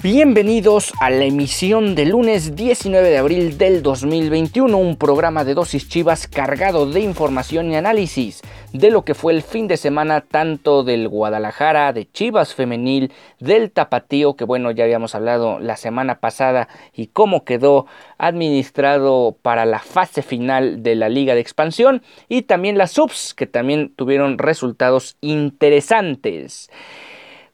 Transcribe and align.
Bienvenidos 0.00 0.92
a 1.00 1.10
la 1.10 1.24
emisión 1.24 1.96
de 1.96 2.06
lunes 2.06 2.54
19 2.54 3.10
de 3.10 3.18
abril 3.18 3.58
del 3.58 3.82
2021, 3.82 4.78
un 4.78 4.96
programa 4.96 5.42
de 5.42 5.54
dosis 5.54 5.88
chivas 5.88 6.28
cargado 6.28 6.88
de 6.88 7.00
información 7.00 7.72
y 7.72 7.74
análisis 7.74 8.42
de 8.72 8.92
lo 8.92 9.04
que 9.04 9.14
fue 9.14 9.32
el 9.32 9.42
fin 9.42 9.66
de 9.66 9.76
semana 9.76 10.20
tanto 10.20 10.84
del 10.84 11.08
Guadalajara, 11.08 11.92
de 11.92 12.08
Chivas 12.12 12.54
femenil, 12.54 13.12
del 13.40 13.72
Tapatío, 13.72 14.36
que 14.36 14.44
bueno, 14.44 14.70
ya 14.70 14.84
habíamos 14.84 15.16
hablado 15.16 15.58
la 15.58 15.76
semana 15.76 16.20
pasada 16.20 16.68
y 16.92 17.08
cómo 17.08 17.44
quedó 17.44 17.86
administrado 18.18 19.36
para 19.42 19.66
la 19.66 19.80
fase 19.80 20.22
final 20.22 20.84
de 20.84 20.94
la 20.94 21.08
Liga 21.08 21.34
de 21.34 21.40
Expansión 21.40 22.02
y 22.28 22.42
también 22.42 22.78
las 22.78 22.92
subs 22.92 23.34
que 23.34 23.48
también 23.48 23.92
tuvieron 23.96 24.38
resultados 24.38 25.16
interesantes. 25.22 26.70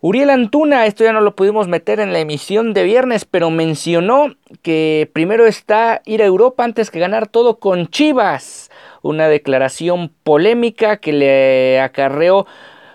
Uriel 0.07 0.29
Antuna, 0.29 0.85
esto 0.85 1.03
ya 1.03 1.15
no 1.15 1.23
lo 1.23 1.35
pudimos 1.35 1.67
meter 1.67 1.99
en 1.99 2.13
la 2.13 2.19
emisión 2.19 2.75
de 2.75 2.83
viernes, 2.83 3.25
pero 3.25 3.49
mencionó 3.49 4.35
que 4.61 5.09
primero 5.15 5.47
está 5.47 6.03
ir 6.05 6.21
a 6.21 6.27
Europa 6.27 6.63
antes 6.63 6.91
que 6.91 6.99
ganar 6.99 7.27
todo 7.27 7.59
con 7.59 7.87
Chivas. 7.87 8.71
Una 9.01 9.29
declaración 9.29 10.13
polémica 10.23 10.99
que 10.99 11.15
le 11.15 11.81
acarreó 11.81 12.47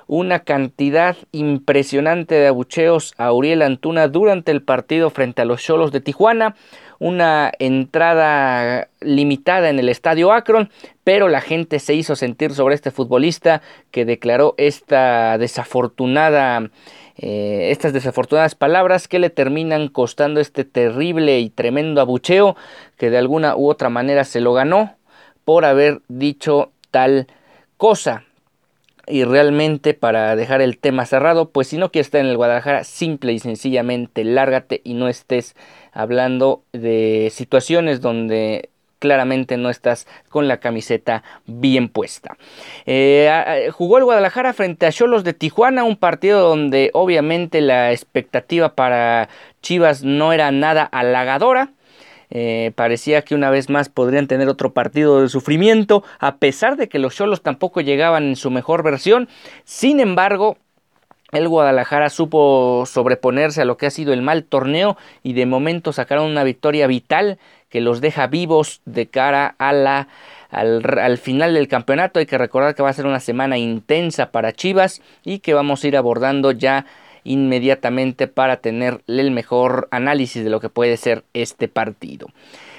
una 0.05 0.39
cantidad 0.39 1.17
impresionante 1.31 2.35
de 2.35 2.47
abucheos 2.47 3.15
a 3.17 3.31
Uriel 3.33 3.63
Antuna 3.63 4.07
durante 4.07 4.51
el 4.51 4.61
partido 4.61 5.09
frente 5.09 5.41
a 5.41 5.45
los 5.45 5.63
Cholos 5.63 5.91
de 5.91 6.01
Tijuana. 6.01 6.55
Una 6.99 7.51
entrada 7.59 8.89
limitada 9.01 9.69
en 9.69 9.79
el 9.79 9.87
estadio 9.89 10.31
Akron, 10.31 10.69
pero 11.03 11.27
la 11.27 11.41
gente 11.41 11.79
se 11.79 11.93
hizo 11.93 12.15
sentir 12.15 12.53
sobre 12.53 12.75
este 12.75 12.91
futbolista 12.91 13.61
que 13.89 14.03
declaró 14.03 14.53
esta 14.57 15.37
desafortunada 15.37 16.69
eh, 17.21 17.71
estas 17.71 17.91
desafortunadas 17.91 18.55
palabras 18.55 19.09
que 19.09 19.19
le 19.19 19.29
terminan 19.29 19.89
costando 19.89 20.39
este 20.39 20.63
terrible 20.63 21.39
y 21.41 21.49
tremendo 21.49 21.99
abucheo 21.99 22.55
que 22.97 23.09
de 23.09 23.17
alguna 23.17 23.57
u 23.57 23.69
otra 23.69 23.89
manera 23.89 24.23
se 24.23 24.39
lo 24.39 24.53
ganó 24.53 24.95
por 25.43 25.65
haber 25.65 26.01
dicho 26.07 26.71
tal 26.91 27.27
cosa. 27.75 28.23
Y 29.05 29.25
realmente 29.25 29.93
para 29.93 30.35
dejar 30.37 30.61
el 30.61 30.77
tema 30.77 31.05
cerrado, 31.05 31.49
pues 31.49 31.67
si 31.67 31.77
no 31.77 31.91
quieres 31.91 32.07
estar 32.07 32.21
en 32.21 32.27
el 32.27 32.37
Guadalajara, 32.37 32.83
simple 32.85 33.33
y 33.33 33.39
sencillamente 33.39 34.23
lárgate 34.23 34.81
y 34.85 34.93
no 34.93 35.09
estés 35.09 35.55
hablando 35.91 36.63
de 36.71 37.29
situaciones 37.33 37.99
donde 37.99 38.69
claramente 38.99 39.57
no 39.57 39.69
estás 39.69 40.07
con 40.29 40.47
la 40.47 40.59
camiseta 40.59 41.23
bien 41.45 41.89
puesta. 41.89 42.37
Eh, 42.85 43.69
jugó 43.71 43.97
el 43.97 44.03
Guadalajara 44.03 44.53
frente 44.53 44.85
a 44.85 44.91
Cholos 44.91 45.23
de 45.23 45.33
Tijuana, 45.33 45.83
un 45.83 45.95
partido 45.95 46.41
donde 46.41 46.91
obviamente 46.93 47.61
la 47.61 47.91
expectativa 47.91 48.75
para 48.75 49.29
Chivas 49.61 50.03
no 50.03 50.33
era 50.33 50.51
nada 50.51 50.83
halagadora. 50.83 51.71
Eh, 52.31 52.73
parecía 52.75 53.23
que 53.23 53.33
una 53.33 53.49
vez 53.49 53.69
más 53.69 53.89
podrían 53.89 54.27
tener 54.27 54.49
otro 54.49 54.71
partido 54.71 55.21
de 55.21 55.29
sufrimiento, 55.29 56.03
a 56.19 56.37
pesar 56.37 56.75
de 56.77 56.87
que 56.87 56.99
los 56.99 57.15
Cholos 57.15 57.41
tampoco 57.41 57.81
llegaban 57.81 58.25
en 58.25 58.35
su 58.35 58.51
mejor 58.51 58.83
versión. 58.83 59.27
Sin 59.63 59.99
embargo, 59.99 60.57
el 61.31 61.47
Guadalajara 61.47 62.09
supo 62.09 62.85
sobreponerse 62.85 63.61
a 63.61 63.65
lo 63.65 63.77
que 63.77 63.85
ha 63.85 63.91
sido 63.91 64.13
el 64.13 64.21
mal 64.21 64.43
torneo 64.43 64.97
y 65.23 65.33
de 65.33 65.45
momento 65.45 65.93
sacaron 65.93 66.29
una 66.29 66.43
victoria 66.43 66.87
vital 66.87 67.37
que 67.69 67.81
los 67.81 68.01
deja 68.01 68.27
vivos 68.27 68.81
de 68.85 69.07
cara 69.07 69.55
a 69.59 69.73
la, 69.73 70.07
al, 70.49 71.17
final 71.17 71.53
del 71.53 71.67
campeonato. 71.67 72.19
Hay 72.19 72.25
que 72.25 72.37
recordar 72.37 72.73
que 72.73 72.83
va 72.83 72.89
a 72.89 72.93
ser 72.93 73.05
una 73.05 73.19
semana 73.19 73.57
intensa 73.57 74.31
para 74.31 74.53
Chivas 74.53 75.01
y 75.23 75.39
que 75.39 75.53
vamos 75.53 75.83
a 75.83 75.87
ir 75.87 75.97
abordando 75.97 76.51
ya 76.51 76.85
inmediatamente 77.23 78.27
para 78.27 78.57
tener 78.57 79.01
el 79.07 79.29
mejor 79.31 79.87
análisis 79.91 80.43
de 80.43 80.49
lo 80.49 80.59
que 80.59 80.69
puede 80.69 80.97
ser 80.97 81.23
este 81.33 81.67
partido. 81.67 82.27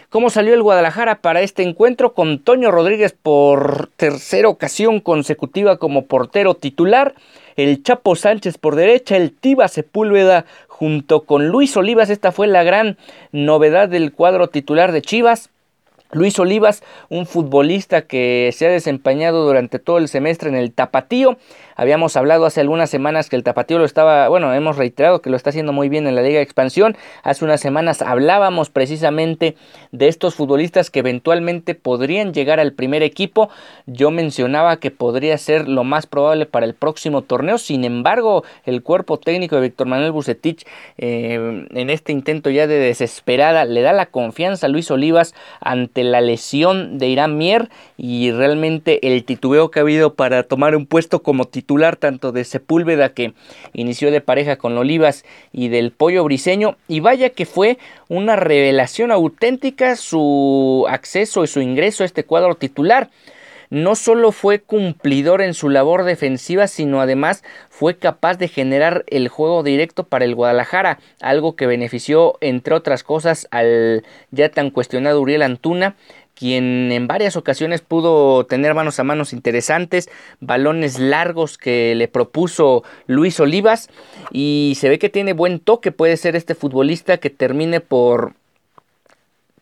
¿Cómo 0.08 0.28
salió 0.28 0.54
el 0.54 0.62
Guadalajara 0.62 1.20
para 1.20 1.40
este 1.40 1.62
encuentro? 1.62 2.14
Con 2.14 2.40
Toño 2.40 2.72
Rodríguez 2.72 3.12
por 3.12 3.90
tercera 3.96 4.48
ocasión 4.48 4.98
consecutiva 4.98 5.76
como 5.76 6.06
portero 6.06 6.54
titular 6.54 7.14
el 7.62 7.82
Chapo 7.82 8.16
Sánchez 8.16 8.56
por 8.58 8.74
derecha, 8.74 9.16
el 9.16 9.32
Tiba 9.32 9.68
Sepúlveda 9.68 10.46
junto 10.68 11.24
con 11.24 11.48
Luis 11.48 11.76
Olivas. 11.76 12.08
Esta 12.08 12.32
fue 12.32 12.46
la 12.46 12.62
gran 12.62 12.96
novedad 13.32 13.88
del 13.88 14.12
cuadro 14.12 14.48
titular 14.48 14.92
de 14.92 15.02
Chivas. 15.02 15.50
Luis 16.12 16.38
Olivas, 16.38 16.82
un 17.08 17.26
futbolista 17.26 18.02
que 18.02 18.50
se 18.52 18.66
ha 18.66 18.70
desempeñado 18.70 19.46
durante 19.46 19.78
todo 19.78 19.98
el 19.98 20.08
semestre 20.08 20.48
en 20.48 20.56
el 20.56 20.72
Tapatío, 20.72 21.36
Habíamos 21.80 22.14
hablado 22.18 22.44
hace 22.44 22.60
algunas 22.60 22.90
semanas 22.90 23.30
que 23.30 23.36
el 23.36 23.42
Tapatío 23.42 23.78
lo 23.78 23.86
estaba, 23.86 24.28
bueno, 24.28 24.52
hemos 24.52 24.76
reiterado 24.76 25.22
que 25.22 25.30
lo 25.30 25.36
está 25.38 25.48
haciendo 25.48 25.72
muy 25.72 25.88
bien 25.88 26.06
en 26.06 26.14
la 26.14 26.20
Liga 26.20 26.36
de 26.36 26.42
Expansión. 26.42 26.94
Hace 27.22 27.42
unas 27.42 27.62
semanas 27.62 28.02
hablábamos 28.02 28.68
precisamente 28.68 29.56
de 29.90 30.08
estos 30.08 30.34
futbolistas 30.34 30.90
que 30.90 30.98
eventualmente 30.98 31.74
podrían 31.74 32.34
llegar 32.34 32.60
al 32.60 32.74
primer 32.74 33.02
equipo. 33.02 33.48
Yo 33.86 34.10
mencionaba 34.10 34.76
que 34.76 34.90
podría 34.90 35.38
ser 35.38 35.68
lo 35.68 35.82
más 35.82 36.06
probable 36.06 36.44
para 36.44 36.66
el 36.66 36.74
próximo 36.74 37.22
torneo. 37.22 37.56
Sin 37.56 37.84
embargo, 37.84 38.44
el 38.66 38.82
cuerpo 38.82 39.18
técnico 39.18 39.56
de 39.56 39.62
Víctor 39.62 39.86
Manuel 39.86 40.12
Bucetich 40.12 40.66
eh, 40.98 41.66
en 41.70 41.88
este 41.88 42.12
intento 42.12 42.50
ya 42.50 42.66
de 42.66 42.78
desesperada 42.78 43.64
le 43.64 43.80
da 43.80 43.94
la 43.94 44.04
confianza 44.04 44.66
a 44.66 44.68
Luis 44.68 44.90
Olivas 44.90 45.34
ante 45.62 46.04
la 46.04 46.20
lesión 46.20 46.98
de 46.98 47.08
Irán 47.08 47.38
Mier 47.38 47.70
y 47.96 48.32
realmente 48.32 49.14
el 49.14 49.24
titubeo 49.24 49.70
que 49.70 49.78
ha 49.78 49.82
habido 49.82 50.12
para 50.12 50.42
tomar 50.42 50.76
un 50.76 50.84
puesto 50.84 51.22
como 51.22 51.46
titular 51.46 51.69
tanto 51.98 52.32
de 52.32 52.44
Sepúlveda 52.44 53.10
que 53.10 53.32
inició 53.72 54.10
de 54.10 54.20
pareja 54.20 54.56
con 54.56 54.76
Olivas 54.76 55.24
y 55.52 55.68
del 55.68 55.92
Pollo 55.92 56.24
Briseño. 56.24 56.76
Y 56.88 57.00
vaya 57.00 57.30
que 57.30 57.46
fue 57.46 57.78
una 58.08 58.36
revelación 58.36 59.12
auténtica 59.12 59.96
su 59.96 60.86
acceso 60.88 61.44
y 61.44 61.46
su 61.46 61.60
ingreso 61.60 62.02
a 62.02 62.06
este 62.06 62.24
cuadro 62.24 62.56
titular. 62.56 63.10
No 63.70 63.94
solo 63.94 64.32
fue 64.32 64.58
cumplidor 64.58 65.40
en 65.42 65.54
su 65.54 65.68
labor 65.68 66.02
defensiva, 66.02 66.66
sino 66.66 67.00
además 67.00 67.44
fue 67.68 67.96
capaz 67.96 68.36
de 68.36 68.48
generar 68.48 69.04
el 69.06 69.28
juego 69.28 69.62
directo 69.62 70.02
para 70.02 70.24
el 70.24 70.34
Guadalajara, 70.34 70.98
algo 71.20 71.54
que 71.54 71.68
benefició, 71.68 72.36
entre 72.40 72.74
otras 72.74 73.04
cosas, 73.04 73.46
al 73.52 74.02
ya 74.32 74.48
tan 74.48 74.70
cuestionado 74.70 75.20
Uriel 75.20 75.42
Antuna, 75.42 75.94
quien 76.40 76.90
en 76.90 77.06
varias 77.06 77.36
ocasiones 77.36 77.82
pudo 77.82 78.46
tener 78.46 78.72
manos 78.72 78.98
a 78.98 79.04
manos 79.04 79.34
interesantes, 79.34 80.08
balones 80.40 80.98
largos 80.98 81.58
que 81.58 81.94
le 81.94 82.08
propuso 82.08 82.82
Luis 83.06 83.38
Olivas 83.40 83.90
y 84.32 84.72
se 84.80 84.88
ve 84.88 84.98
que 84.98 85.10
tiene 85.10 85.34
buen 85.34 85.60
toque, 85.60 85.92
puede 85.92 86.16
ser 86.16 86.36
este 86.36 86.54
futbolista 86.54 87.18
que 87.18 87.28
termine 87.28 87.80
por 87.80 88.39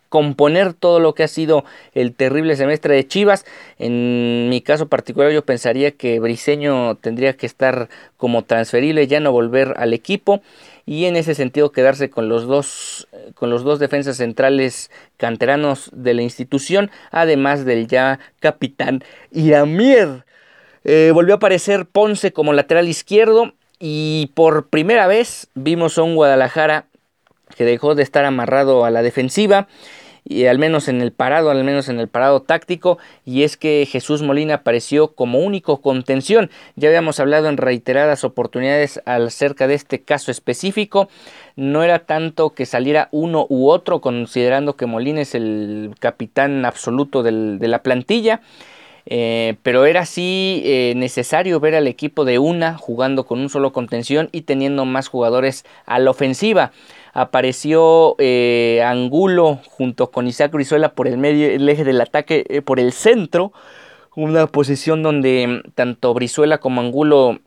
componer 0.08 0.75
todo 0.75 1.00
lo 1.00 1.14
que 1.14 1.22
ha 1.22 1.28
sido 1.28 1.64
el 1.93 2.14
terrible 2.14 2.56
semestre 2.56 2.94
de 2.94 3.06
Chivas. 3.06 3.44
En 3.78 4.49
mi 4.49 4.60
caso 4.60 4.88
particular 4.88 5.32
yo 5.32 5.44
pensaría 5.44 5.93
que 5.93 6.20
Briseño 6.20 6.96
tendría 6.96 7.37
que 7.37 7.46
estar 7.46 7.88
como 8.16 8.43
transferible, 8.44 9.06
ya 9.06 9.20
no 9.20 9.32
volver 9.32 9.75
al 9.76 9.93
equipo 9.93 10.40
y 10.87 11.05
en 11.05 11.16
ese 11.16 11.34
sentido 11.34 11.70
quedarse 11.70 12.08
con 12.08 12.28
los 12.28 12.46
dos 12.46 13.08
con 13.34 13.50
los 13.50 13.62
dos 13.62 13.78
defensas 13.78 14.16
centrales 14.16 14.90
canteranos 15.16 15.90
de 15.93 16.14
la 16.14 16.22
institución, 16.22 16.90
además 17.11 17.64
del 17.64 17.87
ya 17.87 18.19
capitán 18.40 19.04
Iramier. 19.31 20.25
Eh, 20.84 21.11
volvió 21.12 21.34
a 21.34 21.37
aparecer 21.37 21.87
Ponce 21.87 22.32
como 22.32 22.52
lateral 22.52 22.88
izquierdo 22.88 23.52
y 23.78 24.31
por 24.34 24.69
primera 24.69 25.06
vez 25.06 25.49
vimos 25.54 25.99
a 25.99 26.02
un 26.02 26.16
Guadalajara 26.16 26.87
que 27.56 27.65
dejó 27.65 27.95
de 27.95 28.03
estar 28.03 28.25
amarrado 28.25 28.85
a 28.85 28.91
la 28.91 29.03
defensiva 29.03 29.69
y 30.29 30.45
al 30.45 30.59
menos 30.59 30.89
en 30.89 31.00
el 31.00 31.11
parado, 31.11 31.50
al 31.50 31.65
menos 31.65 31.89
en 31.89 31.99
el 31.99 32.09
parado 32.09 32.43
táctico, 32.43 32.99
y 33.25 33.45
es 33.45 33.56
que 33.56 33.89
Jesús 33.91 34.23
Molina 34.23 34.55
apareció 34.55 35.15
como 35.15 35.39
único 35.39 35.81
contención. 35.81 36.50
Ya 36.77 36.89
habíamos 36.89 37.19
hablado 37.19 37.49
en 37.49 37.56
reiteradas 37.56 38.25
oportunidades 38.25 39.00
acerca 39.06 39.67
de 39.67 39.75
este 39.75 40.03
caso 40.03 40.31
específico. 40.31 41.09
No 41.56 41.83
era 41.83 42.00
tanto 42.00 42.50
que 42.50 42.67
saliera 42.67 43.09
uno 43.11 43.47
u 43.49 43.69
otro, 43.69 44.03
considerando 44.03 44.77
que 44.77 44.87
Molina 44.87 45.23
es 45.23 45.35
el 45.35 45.95
capitán 45.99 46.67
absoluto 46.67 47.23
de 47.23 47.69
la 47.69 47.83
plantilla. 47.83 48.43
Eh, 49.11 49.56
pero 49.62 49.87
era 49.87 50.03
así 50.03 50.61
eh, 50.67 50.93
necesario 50.95 51.59
ver 51.61 51.75
al 51.75 51.87
equipo 51.87 52.27
de 52.27 52.39
una 52.39 52.77
jugando 52.77 53.25
con 53.25 53.39
un 53.41 53.49
solo 53.49 53.73
contención 53.73 54.29
y 54.33 54.43
teniendo 54.43 54.85
más 54.85 55.09
jugadores 55.09 55.65
a 55.87 55.99
la 55.99 56.11
ofensiva 56.11 56.73
apareció 57.20 58.15
eh, 58.19 58.81
Angulo 58.85 59.59
junto 59.67 60.11
con 60.12 60.29
Isaac 60.29 60.53
Brizuela 60.53 60.94
por 60.94 61.09
el 61.09 61.19
medio, 61.19 61.50
el 61.50 61.69
eje 61.69 61.82
del 61.82 62.00
ataque, 62.00 62.44
eh, 62.49 62.62
por 62.62 62.79
el 62.79 62.93
centro, 62.93 63.53
una 64.15 64.47
posición 64.47 65.03
donde 65.03 65.47
mm, 65.47 65.70
tanto 65.75 66.15
Brizuela 66.15 66.59
como 66.59 66.81
Angulo 66.81 67.41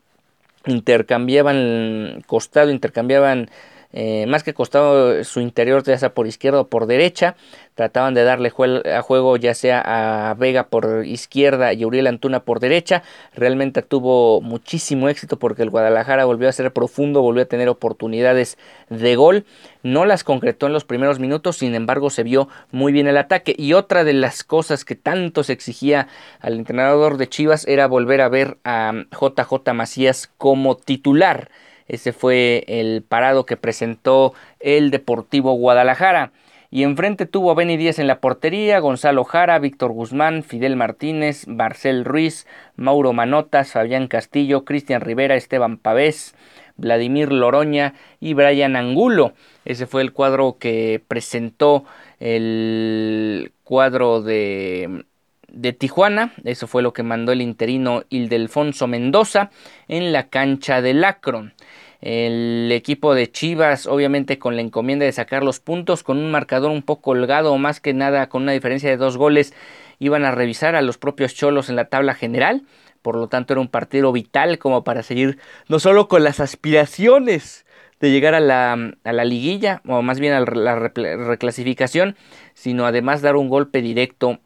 intercambiaban 0.66 2.22
costado, 2.26 2.70
intercambiaban 2.70 3.50
eh, 3.92 4.26
más 4.26 4.42
que 4.42 4.54
costado 4.54 5.22
su 5.24 5.40
interior 5.40 5.82
ya 5.82 5.98
sea 5.98 6.14
por 6.14 6.26
izquierda 6.26 6.60
o 6.60 6.66
por 6.66 6.86
derecha 6.86 7.36
trataban 7.74 8.14
de 8.14 8.24
darle 8.24 8.52
a 8.92 9.02
juego 9.02 9.36
ya 9.36 9.54
sea 9.54 9.82
a 9.84 10.34
Vega 10.34 10.64
por 10.64 11.04
izquierda 11.06 11.72
y 11.72 11.84
Uriel 11.84 12.06
Antuna 12.06 12.40
por 12.40 12.60
derecha. 12.60 13.02
Realmente 13.34 13.82
tuvo 13.82 14.40
muchísimo 14.40 15.08
éxito 15.08 15.38
porque 15.38 15.62
el 15.62 15.70
Guadalajara 15.70 16.24
volvió 16.24 16.48
a 16.48 16.52
ser 16.52 16.72
profundo 16.72 17.22
volvió 17.22 17.42
a 17.42 17.46
tener 17.46 17.68
oportunidades 17.68 18.58
de 18.90 19.16
gol. 19.16 19.44
No 19.82 20.04
las 20.04 20.22
concretó 20.24 20.66
en 20.66 20.72
los 20.72 20.84
primeros 20.84 21.18
minutos 21.18 21.56
sin 21.58 21.74
embargo 21.74 22.10
se 22.10 22.22
vio 22.22 22.48
muy 22.70 22.92
bien 22.92 23.06
el 23.06 23.16
ataque. 23.16 23.54
Y 23.56 23.72
otra 23.72 24.04
de 24.04 24.12
las 24.12 24.44
cosas 24.44 24.84
que 24.84 24.94
tanto 24.94 25.42
se 25.42 25.52
exigía 25.52 26.08
al 26.40 26.54
entrenador 26.54 27.16
de 27.16 27.28
Chivas 27.28 27.66
era 27.66 27.86
volver 27.86 28.20
a 28.20 28.28
ver 28.28 28.58
a 28.64 28.92
JJ 29.10 29.72
Macías 29.72 30.30
como 30.36 30.76
titular 30.76 31.50
ese 31.88 32.12
fue 32.12 32.64
el 32.68 33.02
parado 33.02 33.46
que 33.46 33.56
presentó 33.56 34.34
el 34.60 34.90
Deportivo 34.90 35.52
Guadalajara. 35.54 36.32
Y 36.70 36.84
enfrente 36.84 37.26
tuvo 37.26 37.50
a 37.50 37.54
Benny 37.54 37.76
Díaz 37.76 37.98
en 37.98 38.06
la 38.06 38.20
portería, 38.20 38.78
Gonzalo 38.78 39.24
Jara, 39.24 39.58
Víctor 39.58 39.92
Guzmán, 39.92 40.42
Fidel 40.42 40.74
Martínez, 40.74 41.46
Marcel 41.46 42.06
Ruiz, 42.06 42.46
Mauro 42.76 43.12
Manotas, 43.12 43.72
Fabián 43.72 44.08
Castillo, 44.08 44.64
Cristian 44.64 45.02
Rivera, 45.02 45.34
Esteban 45.34 45.76
Pavés, 45.76 46.34
Vladimir 46.76 47.30
Loroña 47.30 47.92
y 48.20 48.32
Brian 48.32 48.76
Angulo. 48.76 49.34
Ese 49.66 49.86
fue 49.86 50.00
el 50.00 50.12
cuadro 50.12 50.56
que 50.58 51.02
presentó 51.06 51.84
el 52.20 53.52
cuadro 53.64 54.22
de 54.22 55.04
de 55.52 55.72
Tijuana, 55.72 56.32
eso 56.44 56.66
fue 56.66 56.82
lo 56.82 56.92
que 56.92 57.02
mandó 57.02 57.32
el 57.32 57.42
interino 57.42 58.04
Ildefonso 58.08 58.86
Mendoza 58.86 59.50
en 59.86 60.12
la 60.12 60.28
cancha 60.28 60.80
del 60.80 61.04
Akron. 61.04 61.52
El 62.00 62.70
equipo 62.72 63.14
de 63.14 63.30
Chivas, 63.30 63.86
obviamente 63.86 64.38
con 64.38 64.56
la 64.56 64.62
encomienda 64.62 65.04
de 65.04 65.12
sacar 65.12 65.44
los 65.44 65.60
puntos, 65.60 66.02
con 66.02 66.18
un 66.18 66.32
marcador 66.32 66.70
un 66.72 66.82
poco 66.82 67.12
holgado, 67.12 67.52
o 67.52 67.58
más 67.58 67.80
que 67.80 67.94
nada 67.94 68.28
con 68.28 68.42
una 68.42 68.52
diferencia 68.52 68.90
de 68.90 68.96
dos 68.96 69.16
goles, 69.16 69.54
iban 70.00 70.24
a 70.24 70.32
revisar 70.32 70.74
a 70.74 70.82
los 70.82 70.98
propios 70.98 71.34
Cholos 71.34 71.68
en 71.68 71.76
la 71.76 71.84
tabla 71.84 72.14
general. 72.14 72.62
Por 73.02 73.16
lo 73.16 73.28
tanto, 73.28 73.52
era 73.52 73.60
un 73.60 73.68
partido 73.68 74.10
vital 74.10 74.58
como 74.58 74.82
para 74.82 75.02
seguir 75.02 75.38
no 75.68 75.78
solo 75.78 76.08
con 76.08 76.24
las 76.24 76.40
aspiraciones 76.40 77.66
de 78.00 78.10
llegar 78.10 78.34
a 78.34 78.40
la, 78.40 78.72
a 79.04 79.12
la 79.12 79.24
liguilla, 79.24 79.80
o 79.86 80.02
más 80.02 80.18
bien 80.18 80.32
a 80.32 80.40
la 80.40 80.74
reclasificación, 80.74 82.16
sino 82.54 82.84
además 82.84 83.22
dar 83.22 83.36
un 83.36 83.48
golpe 83.48 83.80
directo 83.80 84.40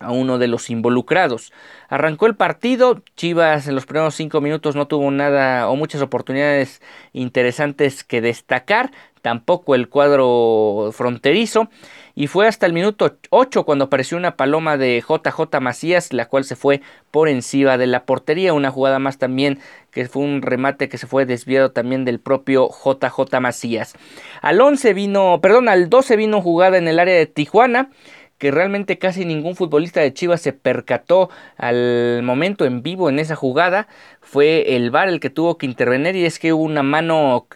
a 0.00 0.12
uno 0.12 0.38
de 0.38 0.48
los 0.48 0.70
involucrados. 0.70 1.52
Arrancó 1.88 2.26
el 2.26 2.34
partido, 2.34 3.02
Chivas 3.16 3.68
en 3.68 3.74
los 3.74 3.86
primeros 3.86 4.14
cinco 4.14 4.40
minutos 4.40 4.74
no 4.74 4.88
tuvo 4.88 5.10
nada 5.10 5.68
o 5.68 5.76
muchas 5.76 6.02
oportunidades 6.02 6.80
interesantes 7.12 8.02
que 8.02 8.20
destacar, 8.20 8.90
tampoco 9.20 9.74
el 9.74 9.90
cuadro 9.90 10.90
fronterizo, 10.92 11.68
y 12.14 12.26
fue 12.26 12.48
hasta 12.48 12.66
el 12.66 12.72
minuto 12.72 13.18
8 13.30 13.64
cuando 13.64 13.84
apareció 13.84 14.16
una 14.16 14.36
paloma 14.36 14.76
de 14.76 15.02
JJ 15.06 15.60
Macías, 15.60 16.12
la 16.12 16.26
cual 16.26 16.44
se 16.44 16.56
fue 16.56 16.80
por 17.10 17.28
encima 17.28 17.78
de 17.78 17.86
la 17.86 18.04
portería, 18.04 18.52
una 18.54 18.70
jugada 18.70 18.98
más 18.98 19.18
también 19.18 19.58
que 19.90 20.08
fue 20.08 20.22
un 20.22 20.42
remate 20.42 20.88
que 20.88 20.98
se 20.98 21.06
fue 21.06 21.26
desviado 21.26 21.72
también 21.72 22.04
del 22.04 22.20
propio 22.20 22.68
JJ 22.68 23.40
Macías. 23.40 23.94
Al 24.40 24.60
11 24.60 24.94
vino, 24.94 25.40
perdón, 25.42 25.68
al 25.68 25.90
12 25.90 26.16
vino 26.16 26.40
jugada 26.40 26.78
en 26.78 26.88
el 26.88 26.98
área 26.98 27.14
de 27.14 27.26
Tijuana, 27.26 27.90
que 28.40 28.50
realmente 28.50 28.98
casi 28.98 29.26
ningún 29.26 29.54
futbolista 29.54 30.00
de 30.00 30.14
Chivas 30.14 30.40
se 30.40 30.54
percató 30.54 31.28
al 31.58 32.22
momento 32.22 32.64
en 32.64 32.82
vivo 32.82 33.10
en 33.10 33.18
esa 33.18 33.36
jugada. 33.36 33.86
Fue 34.22 34.76
el 34.76 34.90
VAR 34.90 35.10
el 35.10 35.20
que 35.20 35.28
tuvo 35.28 35.58
que 35.58 35.66
intervenir 35.66 36.16
y 36.16 36.24
es 36.24 36.38
que 36.38 36.54
hubo 36.54 36.64
una 36.64 36.82
mano 36.82 37.46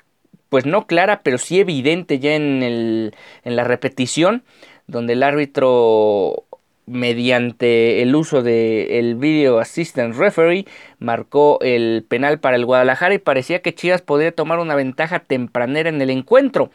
pues 0.51 0.67
no 0.67 0.87
clara, 0.87 1.23
pero 1.25 1.39
sí 1.39 1.59
evidente 1.59 2.19
ya 2.19 2.35
en, 2.35 2.63
el, 2.63 3.15
en 3.45 3.57
la 3.57 3.65
repetición, 3.65 4.45
donde 4.87 5.15
el 5.15 5.23
árbitro 5.23 6.45
mediante 6.87 8.03
el 8.03 8.15
uso 8.15 8.43
del 8.43 8.91
el 8.91 9.15
Video 9.15 9.59
Assistant 9.61 10.15
Referee 10.15 10.67
marcó 10.99 11.59
el 11.63 12.05
penal 12.07 12.41
para 12.41 12.57
el 12.57 12.67
Guadalajara 12.67 13.15
y 13.15 13.19
parecía 13.19 13.63
que 13.63 13.75
Chivas 13.75 14.03
podría 14.03 14.33
tomar 14.33 14.59
una 14.59 14.75
ventaja 14.75 15.21
tempranera 15.21 15.89
en 15.89 16.03
el 16.03 16.11
encuentro 16.11 16.71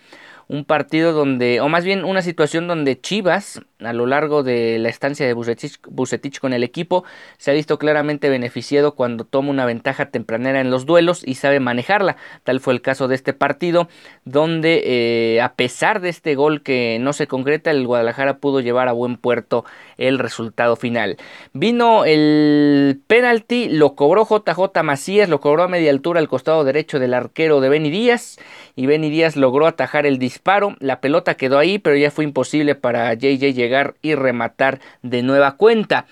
un 0.50 0.65
partido 0.65 1.13
donde, 1.13 1.61
o 1.61 1.69
más 1.69 1.85
bien 1.85 2.03
una 2.03 2.21
situación 2.23 2.67
donde 2.67 3.00
Chivas, 3.00 3.61
a 3.79 3.93
lo 3.93 4.05
largo 4.05 4.43
de 4.43 4.77
la 4.79 4.89
estancia 4.89 5.25
de 5.25 5.33
Bucetich, 5.33 6.39
con 6.39 6.53
el 6.53 6.63
equipo, 6.63 7.05
se 7.37 7.51
ha 7.51 7.53
visto 7.53 7.79
claramente 7.79 8.29
beneficiado 8.29 8.95
cuando 8.95 9.23
toma 9.23 9.49
una 9.49 9.65
ventaja 9.65 10.07
tempranera 10.07 10.59
en 10.59 10.69
los 10.69 10.85
duelos 10.85 11.23
y 11.25 11.35
sabe 11.35 11.59
manejarla. 11.59 12.17
Tal 12.43 12.59
fue 12.59 12.73
el 12.73 12.81
caso 12.81 13.07
de 13.07 13.15
este 13.15 13.33
partido, 13.33 13.87
donde 14.25 14.81
eh, 14.85 15.41
a 15.41 15.53
pesar 15.53 16.01
de 16.01 16.09
este 16.09 16.35
gol 16.35 16.61
que 16.61 16.97
no 16.99 17.13
se 17.13 17.27
concreta, 17.27 17.71
el 17.71 17.87
Guadalajara 17.87 18.37
pudo 18.37 18.59
llevar 18.59 18.89
a 18.89 18.93
buen 18.93 19.15
puerto 19.15 19.63
el 19.97 20.19
resultado 20.19 20.75
final. 20.75 21.17
Vino 21.53 22.03
el 22.05 23.01
penalti, 23.07 23.69
lo 23.69 23.95
cobró 23.95 24.27
JJ 24.27 24.83
Macías, 24.83 25.29
lo 25.29 25.39
cobró 25.39 25.63
a 25.63 25.67
media 25.67 25.91
altura 25.91 26.19
al 26.19 26.27
costado 26.27 26.63
derecho 26.63 26.99
del 26.99 27.13
arquero 27.13 27.61
de 27.61 27.69
Benny 27.69 27.89
Díaz 27.89 28.39
y 28.75 28.87
Benny 28.87 29.09
Díaz 29.09 29.37
logró 29.37 29.67
atajar 29.67 30.05
el 30.05 30.19
disparo. 30.19 30.75
La 30.79 30.99
pelota 30.99 31.35
quedó 31.35 31.57
ahí, 31.57 31.79
pero 31.79 31.95
ya 31.95 32.11
fue 32.11 32.25
imposible 32.25 32.75
para 32.75 33.13
JJ 33.13 33.53
llegar 33.53 33.69
y 34.01 34.16
rematar 34.16 34.80
de 35.01 35.24
nueva 35.24 35.57
cuenta. 35.57 36.06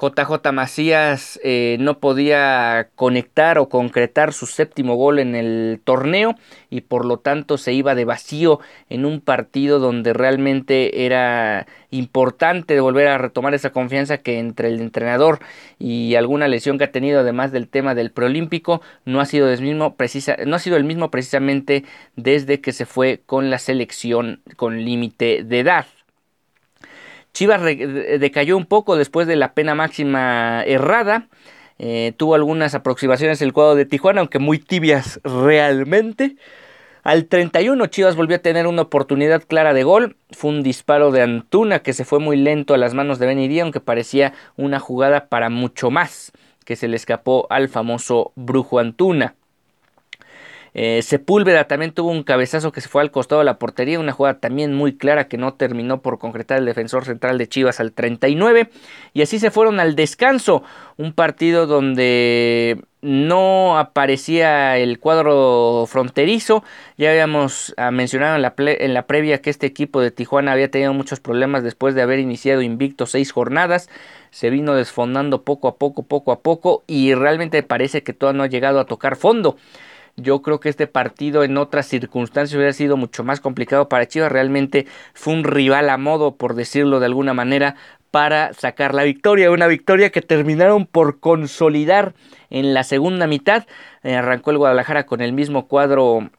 JJ 0.00 0.52
Macías 0.52 1.40
eh, 1.42 1.76
no 1.80 1.98
podía 1.98 2.88
conectar 2.94 3.58
o 3.58 3.68
concretar 3.68 4.32
su 4.32 4.46
séptimo 4.46 4.94
gol 4.94 5.18
en 5.18 5.34
el 5.34 5.80
torneo 5.82 6.36
y 6.70 6.82
por 6.82 7.04
lo 7.04 7.18
tanto 7.18 7.58
se 7.58 7.72
iba 7.72 7.96
de 7.96 8.04
vacío 8.04 8.60
en 8.90 9.04
un 9.04 9.20
partido 9.20 9.80
donde 9.80 10.12
realmente 10.12 11.04
era 11.04 11.66
importante 11.90 12.78
volver 12.78 13.08
a 13.08 13.18
retomar 13.18 13.54
esa 13.54 13.70
confianza 13.70 14.18
que 14.18 14.38
entre 14.38 14.68
el 14.68 14.80
entrenador 14.80 15.40
y 15.80 16.14
alguna 16.14 16.46
lesión 16.46 16.78
que 16.78 16.84
ha 16.84 16.92
tenido 16.92 17.20
además 17.20 17.50
del 17.50 17.68
tema 17.68 17.96
del 17.96 18.12
preolímpico 18.12 18.80
no 19.04 19.20
ha 19.20 19.24
sido 19.24 19.50
el 19.50 19.60
mismo 19.60 19.96
precisa, 19.96 20.36
no 20.46 20.54
ha 20.54 20.60
sido 20.60 20.76
el 20.76 20.84
mismo 20.84 21.10
precisamente 21.10 21.84
desde 22.14 22.60
que 22.60 22.72
se 22.72 22.86
fue 22.86 23.22
con 23.26 23.50
la 23.50 23.58
selección 23.58 24.42
con 24.56 24.84
límite 24.84 25.42
de 25.42 25.58
edad. 25.58 25.86
Chivas 27.38 27.62
decayó 27.62 28.56
un 28.56 28.66
poco 28.66 28.96
después 28.96 29.28
de 29.28 29.36
la 29.36 29.52
pena 29.52 29.76
máxima 29.76 30.64
errada. 30.66 31.28
Eh, 31.78 32.12
tuvo 32.16 32.34
algunas 32.34 32.74
aproximaciones 32.74 33.40
el 33.42 33.52
cuadro 33.52 33.76
de 33.76 33.86
Tijuana, 33.86 34.22
aunque 34.22 34.40
muy 34.40 34.58
tibias 34.58 35.20
realmente. 35.22 36.34
Al 37.04 37.26
31 37.26 37.86
Chivas 37.86 38.16
volvió 38.16 38.34
a 38.34 38.40
tener 38.40 38.66
una 38.66 38.82
oportunidad 38.82 39.44
clara 39.46 39.72
de 39.72 39.84
gol. 39.84 40.16
Fue 40.32 40.50
un 40.50 40.64
disparo 40.64 41.12
de 41.12 41.22
Antuna 41.22 41.78
que 41.78 41.92
se 41.92 42.04
fue 42.04 42.18
muy 42.18 42.36
lento 42.36 42.74
a 42.74 42.76
las 42.76 42.92
manos 42.92 43.20
de 43.20 43.26
Benidí, 43.26 43.60
aunque 43.60 43.78
parecía 43.78 44.32
una 44.56 44.80
jugada 44.80 45.28
para 45.28 45.48
mucho 45.48 45.92
más, 45.92 46.32
que 46.64 46.74
se 46.74 46.88
le 46.88 46.96
escapó 46.96 47.46
al 47.50 47.68
famoso 47.68 48.32
Brujo 48.34 48.80
Antuna. 48.80 49.36
Eh, 50.74 51.02
Sepúlveda 51.02 51.64
también 51.64 51.92
tuvo 51.92 52.10
un 52.10 52.22
cabezazo 52.22 52.72
que 52.72 52.80
se 52.80 52.88
fue 52.88 53.02
al 53.02 53.10
costado 53.10 53.40
de 53.40 53.44
la 53.44 53.58
portería, 53.58 53.98
una 54.00 54.12
jugada 54.12 54.38
también 54.40 54.74
muy 54.74 54.96
clara 54.96 55.28
que 55.28 55.38
no 55.38 55.54
terminó 55.54 56.02
por 56.02 56.18
concretar 56.18 56.58
el 56.58 56.64
defensor 56.66 57.04
central 57.04 57.38
de 57.38 57.48
Chivas 57.48 57.80
al 57.80 57.92
39. 57.92 58.70
Y 59.14 59.22
así 59.22 59.38
se 59.38 59.50
fueron 59.50 59.80
al 59.80 59.96
descanso, 59.96 60.62
un 60.96 61.12
partido 61.12 61.66
donde 61.66 62.82
no 63.00 63.78
aparecía 63.78 64.76
el 64.76 64.98
cuadro 64.98 65.86
fronterizo. 65.88 66.64
Ya 66.96 67.10
habíamos 67.10 67.74
ah, 67.76 67.90
mencionado 67.90 68.36
en 68.36 68.42
la, 68.42 68.54
en 68.56 68.94
la, 68.94 69.06
previa 69.06 69.40
que 69.40 69.50
este 69.50 69.66
equipo 69.66 70.00
de 70.00 70.10
Tijuana 70.10 70.52
había 70.52 70.70
tenido 70.70 70.92
muchos 70.92 71.20
problemas 71.20 71.62
después 71.62 71.94
de 71.94 72.02
haber 72.02 72.18
iniciado 72.18 72.62
invicto 72.62 73.06
seis 73.06 73.32
jornadas. 73.32 73.88
Se 74.30 74.50
vino 74.50 74.74
desfondando 74.74 75.42
poco 75.42 75.68
a 75.68 75.76
poco, 75.76 76.02
poco 76.02 76.32
a 76.32 76.40
poco 76.40 76.84
y 76.86 77.14
realmente 77.14 77.62
parece 77.62 78.02
que 78.02 78.12
todavía 78.12 78.38
no 78.38 78.44
ha 78.44 78.48
llegado 78.48 78.80
a 78.80 78.86
tocar 78.86 79.16
fondo. 79.16 79.56
Yo 80.20 80.42
creo 80.42 80.58
que 80.58 80.68
este 80.68 80.88
partido 80.88 81.44
en 81.44 81.56
otras 81.56 81.86
circunstancias 81.86 82.56
hubiera 82.56 82.72
sido 82.72 82.96
mucho 82.96 83.22
más 83.22 83.40
complicado 83.40 83.88
para 83.88 84.08
Chivas. 84.08 84.32
Realmente 84.32 84.86
fue 85.14 85.32
un 85.32 85.44
rival 85.44 85.88
a 85.90 85.96
modo, 85.96 86.34
por 86.34 86.54
decirlo 86.54 86.98
de 86.98 87.06
alguna 87.06 87.34
manera, 87.34 87.76
para 88.10 88.52
sacar 88.52 88.94
la 88.94 89.04
victoria. 89.04 89.52
Una 89.52 89.68
victoria 89.68 90.10
que 90.10 90.20
terminaron 90.20 90.86
por 90.86 91.20
consolidar 91.20 92.14
en 92.50 92.74
la 92.74 92.82
segunda 92.82 93.28
mitad. 93.28 93.66
Eh, 94.02 94.16
arrancó 94.16 94.50
el 94.50 94.58
Guadalajara 94.58 95.06
con 95.06 95.20
el 95.20 95.32
mismo 95.32 95.68
cuadro 95.68 96.30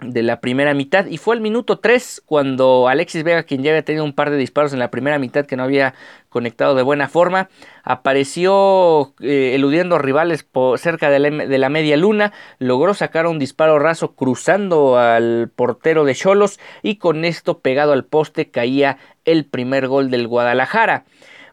de 0.00 0.22
la 0.22 0.40
primera 0.40 0.74
mitad 0.74 1.06
y 1.06 1.18
fue 1.18 1.34
el 1.34 1.40
minuto 1.40 1.78
3 1.78 2.22
cuando 2.24 2.88
Alexis 2.88 3.22
Vega, 3.22 3.42
quien 3.42 3.62
ya 3.62 3.70
había 3.70 3.84
tenido 3.84 4.04
un 4.04 4.14
par 4.14 4.30
de 4.30 4.36
disparos 4.36 4.72
en 4.72 4.78
la 4.78 4.90
primera 4.90 5.18
mitad 5.18 5.46
que 5.46 5.56
no 5.56 5.62
había 5.62 5.94
conectado 6.28 6.74
de 6.74 6.82
buena 6.82 7.08
forma, 7.08 7.50
apareció 7.82 9.14
eh, 9.20 9.52
eludiendo 9.54 9.98
rivales 9.98 10.42
por 10.42 10.78
cerca 10.78 11.10
de 11.10 11.18
la, 11.18 11.30
de 11.30 11.58
la, 11.58 11.68
media 11.68 11.96
luna, 11.96 12.32
logró 12.58 12.94
sacar 12.94 13.26
un 13.26 13.38
disparo 13.38 13.78
raso 13.78 14.14
cruzando 14.14 14.96
al 14.96 15.50
portero 15.54 16.04
de 16.04 16.14
Cholos 16.14 16.58
y 16.82 16.96
con 16.96 17.24
esto 17.24 17.58
pegado 17.58 17.92
al 17.92 18.04
poste 18.04 18.50
caía 18.50 18.96
el 19.24 19.44
primer 19.44 19.88
gol 19.88 20.10
del 20.10 20.28
Guadalajara. 20.28 21.04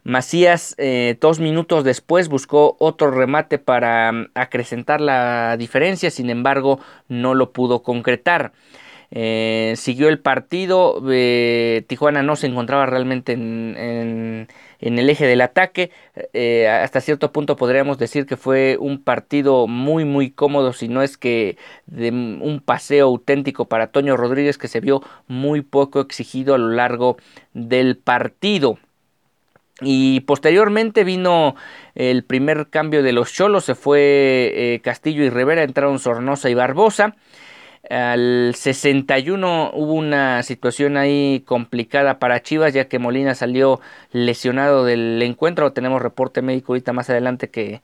Macías, 0.04 0.74
eh, 0.78 1.16
dos 1.20 1.40
minutos 1.40 1.84
después, 1.84 2.28
buscó 2.28 2.76
otro 2.78 3.10
remate 3.10 3.58
para 3.58 4.12
mm, 4.12 4.30
acrecentar 4.34 5.00
la 5.00 5.56
diferencia, 5.58 6.10
sin 6.10 6.30
embargo, 6.30 6.80
no 7.08 7.34
lo 7.34 7.52
pudo 7.52 7.82
concretar. 7.82 8.52
Eh, 9.10 9.72
siguió 9.76 10.08
el 10.08 10.18
partido, 10.18 11.02
eh, 11.10 11.82
Tijuana 11.86 12.22
no 12.22 12.36
se 12.36 12.46
encontraba 12.46 12.84
realmente 12.84 13.32
en, 13.32 14.48
el 14.80 15.10
eje 15.10 15.26
del 15.26 15.40
ataque, 15.40 15.90
hasta 16.68 17.00
cierto 17.00 17.32
punto 17.32 17.56
podríamos 17.56 17.98
decir 17.98 18.26
que 18.26 18.36
fue 18.36 18.76
un 18.78 19.02
partido 19.02 19.66
muy 19.66 20.04
muy 20.04 20.30
cómodo, 20.30 20.74
si 20.74 20.88
no 20.88 21.02
es 21.02 21.16
que 21.16 21.56
de 21.86 22.10
un 22.10 22.60
paseo 22.64 23.06
auténtico 23.06 23.64
para 23.64 23.92
Toño 23.92 24.16
Rodríguez 24.16 24.58
que 24.58 24.68
se 24.68 24.80
vio 24.80 25.02
muy 25.26 25.62
poco 25.62 26.00
exigido 26.00 26.54
a 26.54 26.58
lo 26.58 26.68
largo 26.68 27.16
del 27.54 27.96
partido. 27.96 28.78
Y 29.80 30.20
posteriormente 30.20 31.04
vino 31.04 31.54
el 31.94 32.24
primer 32.24 32.68
cambio 32.68 33.02
de 33.02 33.12
los 33.12 33.32
cholos, 33.32 33.64
se 33.64 33.76
fue 33.76 34.52
eh, 34.54 34.80
Castillo 34.82 35.22
y 35.22 35.30
Rivera, 35.30 35.62
entraron 35.62 35.98
Sornosa 35.98 36.50
y 36.50 36.54
Barbosa. 36.54 37.14
Al 37.88 38.52
61 38.54 39.70
hubo 39.72 39.92
una 39.92 40.42
situación 40.42 40.96
ahí 40.96 41.42
complicada 41.46 42.18
para 42.18 42.42
Chivas, 42.42 42.74
ya 42.74 42.88
que 42.88 42.98
Molina 42.98 43.34
salió 43.34 43.80
lesionado 44.12 44.84
del 44.84 45.22
encuentro. 45.22 45.72
Tenemos 45.72 46.02
reporte 46.02 46.42
médico 46.42 46.72
ahorita 46.72 46.92
más 46.92 47.08
adelante 47.08 47.48
que 47.48 47.80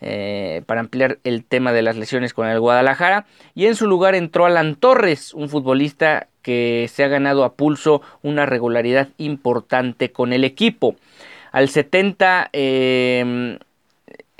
eh, 0.00 0.62
para 0.66 0.80
ampliar 0.80 1.18
el 1.24 1.44
tema 1.44 1.72
de 1.72 1.82
las 1.82 1.96
lesiones 1.96 2.34
con 2.34 2.48
el 2.48 2.58
Guadalajara. 2.58 3.26
Y 3.54 3.66
en 3.66 3.76
su 3.76 3.86
lugar 3.86 4.14
entró 4.14 4.44
Alan 4.46 4.74
Torres, 4.76 5.34
un 5.34 5.48
futbolista 5.48 6.28
que 6.42 6.90
se 6.92 7.04
ha 7.04 7.08
ganado 7.08 7.44
a 7.44 7.54
pulso 7.54 8.02
una 8.22 8.46
regularidad 8.46 9.08
importante 9.18 10.10
con 10.10 10.32
el 10.32 10.44
equipo. 10.44 10.96
Al 11.54 11.68
70 11.68 12.50
eh, 12.52 13.58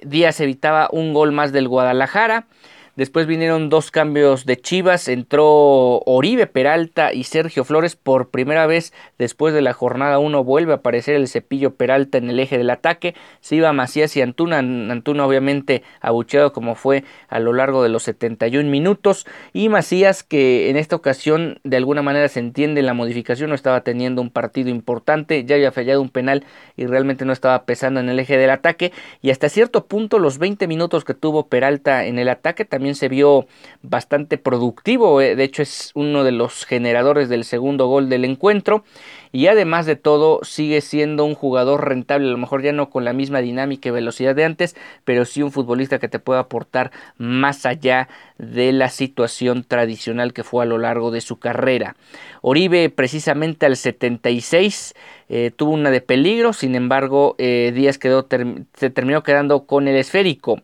Díaz 0.02 0.40
evitaba 0.40 0.88
un 0.90 1.14
gol 1.14 1.30
más 1.30 1.52
del 1.52 1.68
Guadalajara. 1.68 2.48
Después 2.96 3.26
vinieron 3.26 3.70
dos 3.70 3.90
cambios 3.90 4.46
de 4.46 4.56
Chivas, 4.56 5.08
entró 5.08 5.98
Oribe 6.06 6.46
Peralta 6.46 7.12
y 7.12 7.24
Sergio 7.24 7.64
Flores 7.64 7.96
por 7.96 8.30
primera 8.30 8.68
vez. 8.68 8.92
Después 9.18 9.52
de 9.52 9.62
la 9.62 9.72
jornada 9.72 10.20
1 10.20 10.44
vuelve 10.44 10.74
a 10.74 10.76
aparecer 10.76 11.16
el 11.16 11.26
cepillo 11.26 11.74
Peralta 11.74 12.18
en 12.18 12.30
el 12.30 12.38
eje 12.38 12.56
del 12.56 12.70
ataque, 12.70 13.16
se 13.40 13.56
iba 13.56 13.72
Macías 13.72 14.16
y 14.16 14.22
Antuna, 14.22 14.58
Antuna 14.58 15.26
obviamente 15.26 15.82
abucheado 16.00 16.52
como 16.52 16.76
fue 16.76 17.02
a 17.28 17.40
lo 17.40 17.52
largo 17.52 17.82
de 17.82 17.88
los 17.88 18.04
71 18.04 18.70
minutos. 18.70 19.26
Y 19.52 19.68
Macías 19.68 20.22
que 20.22 20.70
en 20.70 20.76
esta 20.76 20.94
ocasión 20.94 21.58
de 21.64 21.76
alguna 21.76 22.02
manera 22.02 22.28
se 22.28 22.38
entiende 22.38 22.80
la 22.82 22.94
modificación, 22.94 23.48
no 23.48 23.56
estaba 23.56 23.80
teniendo 23.80 24.22
un 24.22 24.30
partido 24.30 24.70
importante, 24.70 25.44
ya 25.44 25.56
había 25.56 25.72
fallado 25.72 26.00
un 26.00 26.10
penal 26.10 26.44
y 26.76 26.86
realmente 26.86 27.24
no 27.24 27.32
estaba 27.32 27.64
pesando 27.64 27.98
en 27.98 28.08
el 28.08 28.20
eje 28.20 28.36
del 28.36 28.50
ataque. 28.50 28.92
Y 29.20 29.30
hasta 29.30 29.48
cierto 29.48 29.86
punto 29.86 30.20
los 30.20 30.38
20 30.38 30.68
minutos 30.68 31.04
que 31.04 31.14
tuvo 31.14 31.48
Peralta 31.48 32.04
en 32.04 32.20
el 32.20 32.28
ataque 32.28 32.64
también 32.64 32.83
se 32.92 33.08
vio 33.08 33.46
bastante 33.80 34.36
productivo, 34.36 35.22
eh, 35.22 35.36
de 35.36 35.44
hecho 35.44 35.62
es 35.62 35.90
uno 35.94 36.24
de 36.24 36.32
los 36.32 36.66
generadores 36.66 37.30
del 37.30 37.44
segundo 37.44 37.86
gol 37.86 38.10
del 38.10 38.26
encuentro 38.26 38.84
y 39.32 39.46
además 39.48 39.86
de 39.86 39.96
todo 39.96 40.40
sigue 40.42 40.80
siendo 40.80 41.24
un 41.24 41.34
jugador 41.34 41.88
rentable, 41.88 42.28
a 42.28 42.30
lo 42.32 42.38
mejor 42.38 42.62
ya 42.62 42.72
no 42.72 42.90
con 42.90 43.04
la 43.04 43.12
misma 43.12 43.40
dinámica 43.40 43.88
y 43.88 43.92
velocidad 43.92 44.36
de 44.36 44.44
antes, 44.44 44.76
pero 45.04 45.24
sí 45.24 45.42
un 45.42 45.50
futbolista 45.50 45.98
que 45.98 46.08
te 46.08 46.18
puede 46.18 46.40
aportar 46.40 46.92
más 47.18 47.66
allá 47.66 48.08
de 48.38 48.72
la 48.72 48.90
situación 48.90 49.64
tradicional 49.64 50.32
que 50.32 50.44
fue 50.44 50.62
a 50.62 50.66
lo 50.66 50.78
largo 50.78 51.10
de 51.10 51.20
su 51.20 51.38
carrera. 51.38 51.96
Oribe 52.42 52.90
precisamente 52.90 53.66
al 53.66 53.76
76 53.76 54.94
eh, 55.28 55.50
tuvo 55.54 55.72
una 55.72 55.90
de 55.90 56.00
peligro, 56.00 56.52
sin 56.52 56.74
embargo 56.74 57.34
eh, 57.38 57.72
Díaz 57.74 57.98
quedó 57.98 58.26
se 58.74 58.90
terminó 58.90 59.22
quedando 59.22 59.66
con 59.66 59.88
el 59.88 59.96
esférico. 59.96 60.60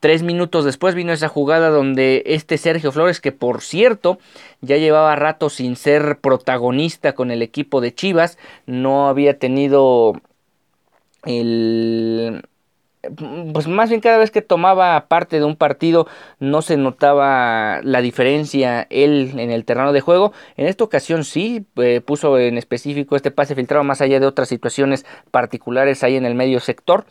Tres 0.00 0.22
minutos 0.22 0.64
después 0.64 0.94
vino 0.94 1.12
esa 1.12 1.28
jugada 1.28 1.68
donde 1.68 2.22
este 2.24 2.56
Sergio 2.56 2.90
Flores, 2.90 3.20
que 3.20 3.32
por 3.32 3.60
cierto 3.60 4.18
ya 4.62 4.78
llevaba 4.78 5.14
rato 5.14 5.50
sin 5.50 5.76
ser 5.76 6.18
protagonista 6.20 7.12
con 7.14 7.30
el 7.30 7.42
equipo 7.42 7.82
de 7.82 7.94
Chivas, 7.94 8.38
no 8.64 9.08
había 9.08 9.38
tenido 9.38 10.14
el... 11.24 12.46
Pues 13.52 13.66
más 13.66 13.88
bien 13.88 14.02
cada 14.02 14.18
vez 14.18 14.30
que 14.30 14.42
tomaba 14.42 15.06
parte 15.08 15.38
de 15.38 15.44
un 15.44 15.56
partido 15.56 16.06
no 16.38 16.60
se 16.60 16.76
notaba 16.76 17.80
la 17.82 18.02
diferencia 18.02 18.86
él 18.90 19.32
en 19.38 19.50
el 19.50 19.64
terreno 19.64 19.92
de 19.94 20.02
juego. 20.02 20.32
En 20.58 20.66
esta 20.66 20.84
ocasión 20.84 21.24
sí 21.24 21.64
eh, 21.76 22.02
puso 22.02 22.38
en 22.38 22.58
específico 22.58 23.16
este 23.16 23.30
pase 23.30 23.54
filtrado 23.54 23.84
más 23.84 24.02
allá 24.02 24.20
de 24.20 24.26
otras 24.26 24.48
situaciones 24.48 25.06
particulares 25.30 26.04
ahí 26.04 26.16
en 26.16 26.26
el 26.26 26.34
medio 26.34 26.60
sector 26.60 27.06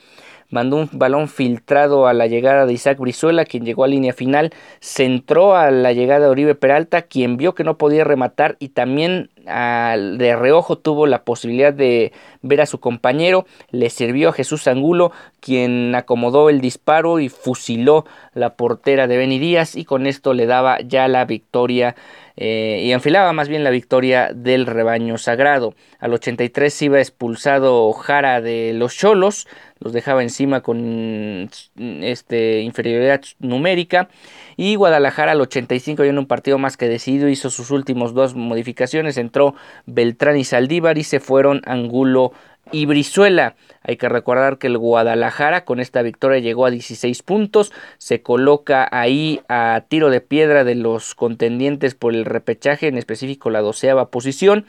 mandó 0.49 0.77
un 0.77 0.89
balón 0.91 1.27
filtrado 1.27 2.07
a 2.07 2.13
la 2.13 2.27
llegada 2.27 2.65
de 2.65 2.73
Isaac 2.73 2.99
Brizuela, 2.99 3.45
quien 3.45 3.65
llegó 3.65 3.83
a 3.83 3.87
línea 3.87 4.13
final, 4.13 4.51
centró 4.79 5.55
a 5.55 5.71
la 5.71 5.93
llegada 5.93 6.25
de 6.25 6.31
Oribe 6.31 6.55
Peralta, 6.55 7.03
quien 7.03 7.37
vio 7.37 7.53
que 7.53 7.63
no 7.63 7.77
podía 7.77 8.03
rematar 8.03 8.55
y 8.59 8.69
también 8.69 9.29
de 9.45 10.35
reojo 10.35 10.77
tuvo 10.77 11.07
la 11.07 11.23
posibilidad 11.23 11.73
de 11.73 12.11
ver 12.41 12.61
a 12.61 12.65
su 12.67 12.79
compañero, 12.79 13.45
le 13.71 13.89
sirvió 13.89 14.29
a 14.29 14.33
Jesús 14.33 14.67
Angulo, 14.67 15.11
quien 15.39 15.95
acomodó 15.95 16.49
el 16.49 16.61
disparo 16.61 17.19
y 17.19 17.29
fusiló 17.29 18.05
la 18.33 18.55
portera 18.55 19.07
de 19.07 19.17
Beni 19.17 19.39
Díaz 19.39 19.75
y 19.75 19.85
con 19.85 20.05
esto 20.05 20.33
le 20.33 20.45
daba 20.45 20.79
ya 20.81 21.07
la 21.07 21.25
victoria 21.25 21.95
eh, 22.41 22.83
y 22.85 22.93
enfilaba 22.93 23.33
más 23.33 23.49
bien 23.49 23.65
la 23.65 23.69
victoria 23.69 24.31
del 24.33 24.65
rebaño 24.65 25.17
sagrado. 25.17 25.75
Al 25.99 26.13
83 26.13 26.81
iba 26.83 26.99
expulsado 26.99 27.91
Jara 27.91 28.39
de 28.39 28.71
los 28.73 28.95
Cholos, 28.95 29.45
los 29.79 29.91
dejaba 29.91 30.23
encima 30.23 30.61
con 30.61 31.49
este, 31.75 32.61
inferioridad 32.61 33.21
numérica. 33.39 34.07
Y 34.55 34.75
Guadalajara 34.75 35.33
al 35.33 35.41
85 35.41 36.03
en 36.03 36.17
un 36.17 36.27
partido 36.27 36.57
más 36.57 36.77
que 36.77 36.87
decidido 36.87 37.27
hizo 37.27 37.49
sus 37.49 37.71
últimos 37.71 38.13
dos 38.13 38.35
modificaciones. 38.35 39.17
Entró 39.17 39.53
Beltrán 39.85 40.37
y 40.37 40.45
Saldívar 40.45 40.97
y 40.97 41.03
se 41.03 41.19
fueron 41.19 41.61
Angulo 41.65 42.31
y 42.71 42.85
Brizuela. 42.85 43.55
Hay 43.81 43.97
que 43.97 44.09
recordar 44.09 44.57
que 44.57 44.67
el 44.67 44.77
Guadalajara 44.77 45.65
con 45.65 45.79
esta 45.79 46.01
victoria 46.01 46.39
llegó 46.39 46.65
a 46.65 46.71
16 46.71 47.23
puntos, 47.23 47.71
se 47.97 48.21
coloca 48.21 48.87
ahí 48.91 49.41
a 49.49 49.85
tiro 49.87 50.09
de 50.09 50.21
piedra 50.21 50.63
de 50.63 50.75
los 50.75 51.15
contendientes 51.15 51.95
por 51.95 52.13
el 52.13 52.25
repechaje, 52.25 52.87
en 52.87 52.97
específico 52.97 53.49
la 53.49 53.61
doceava 53.61 54.09
posición. 54.09 54.65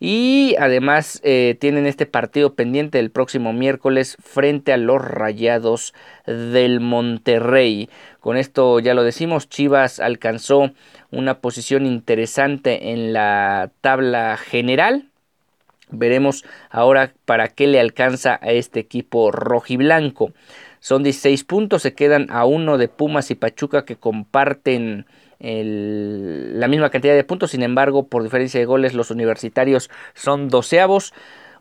Y 0.00 0.56
además 0.58 1.20
eh, 1.24 1.56
tienen 1.60 1.86
este 1.86 2.04
partido 2.04 2.54
pendiente 2.54 2.98
el 2.98 3.10
próximo 3.10 3.52
miércoles 3.52 4.16
frente 4.22 4.72
a 4.72 4.76
los 4.76 5.00
Rayados 5.00 5.94
del 6.26 6.80
Monterrey. 6.80 7.88
Con 8.20 8.36
esto 8.36 8.80
ya 8.80 8.92
lo 8.92 9.04
decimos, 9.04 9.48
Chivas 9.48 10.00
alcanzó 10.00 10.72
una 11.10 11.38
posición 11.38 11.86
interesante 11.86 12.90
en 12.90 13.12
la 13.12 13.70
tabla 13.80 14.36
general 14.36 15.10
Veremos 15.94 16.44
ahora 16.70 17.12
para 17.24 17.48
qué 17.48 17.66
le 17.66 17.80
alcanza 17.80 18.38
a 18.42 18.52
este 18.52 18.80
equipo 18.80 19.30
rojiblanco. 19.30 20.32
Son 20.80 21.02
16 21.02 21.44
puntos, 21.44 21.82
se 21.82 21.94
quedan 21.94 22.26
a 22.30 22.44
uno 22.44 22.76
de 22.76 22.88
Pumas 22.88 23.30
y 23.30 23.34
Pachuca 23.34 23.84
que 23.84 23.96
comparten 23.96 25.06
la 25.40 26.68
misma 26.68 26.90
cantidad 26.90 27.14
de 27.14 27.24
puntos. 27.24 27.50
Sin 27.50 27.62
embargo, 27.62 28.06
por 28.08 28.22
diferencia 28.22 28.60
de 28.60 28.66
goles, 28.66 28.94
los 28.94 29.10
universitarios 29.10 29.90
son 30.14 30.48
doceavos. 30.48 31.12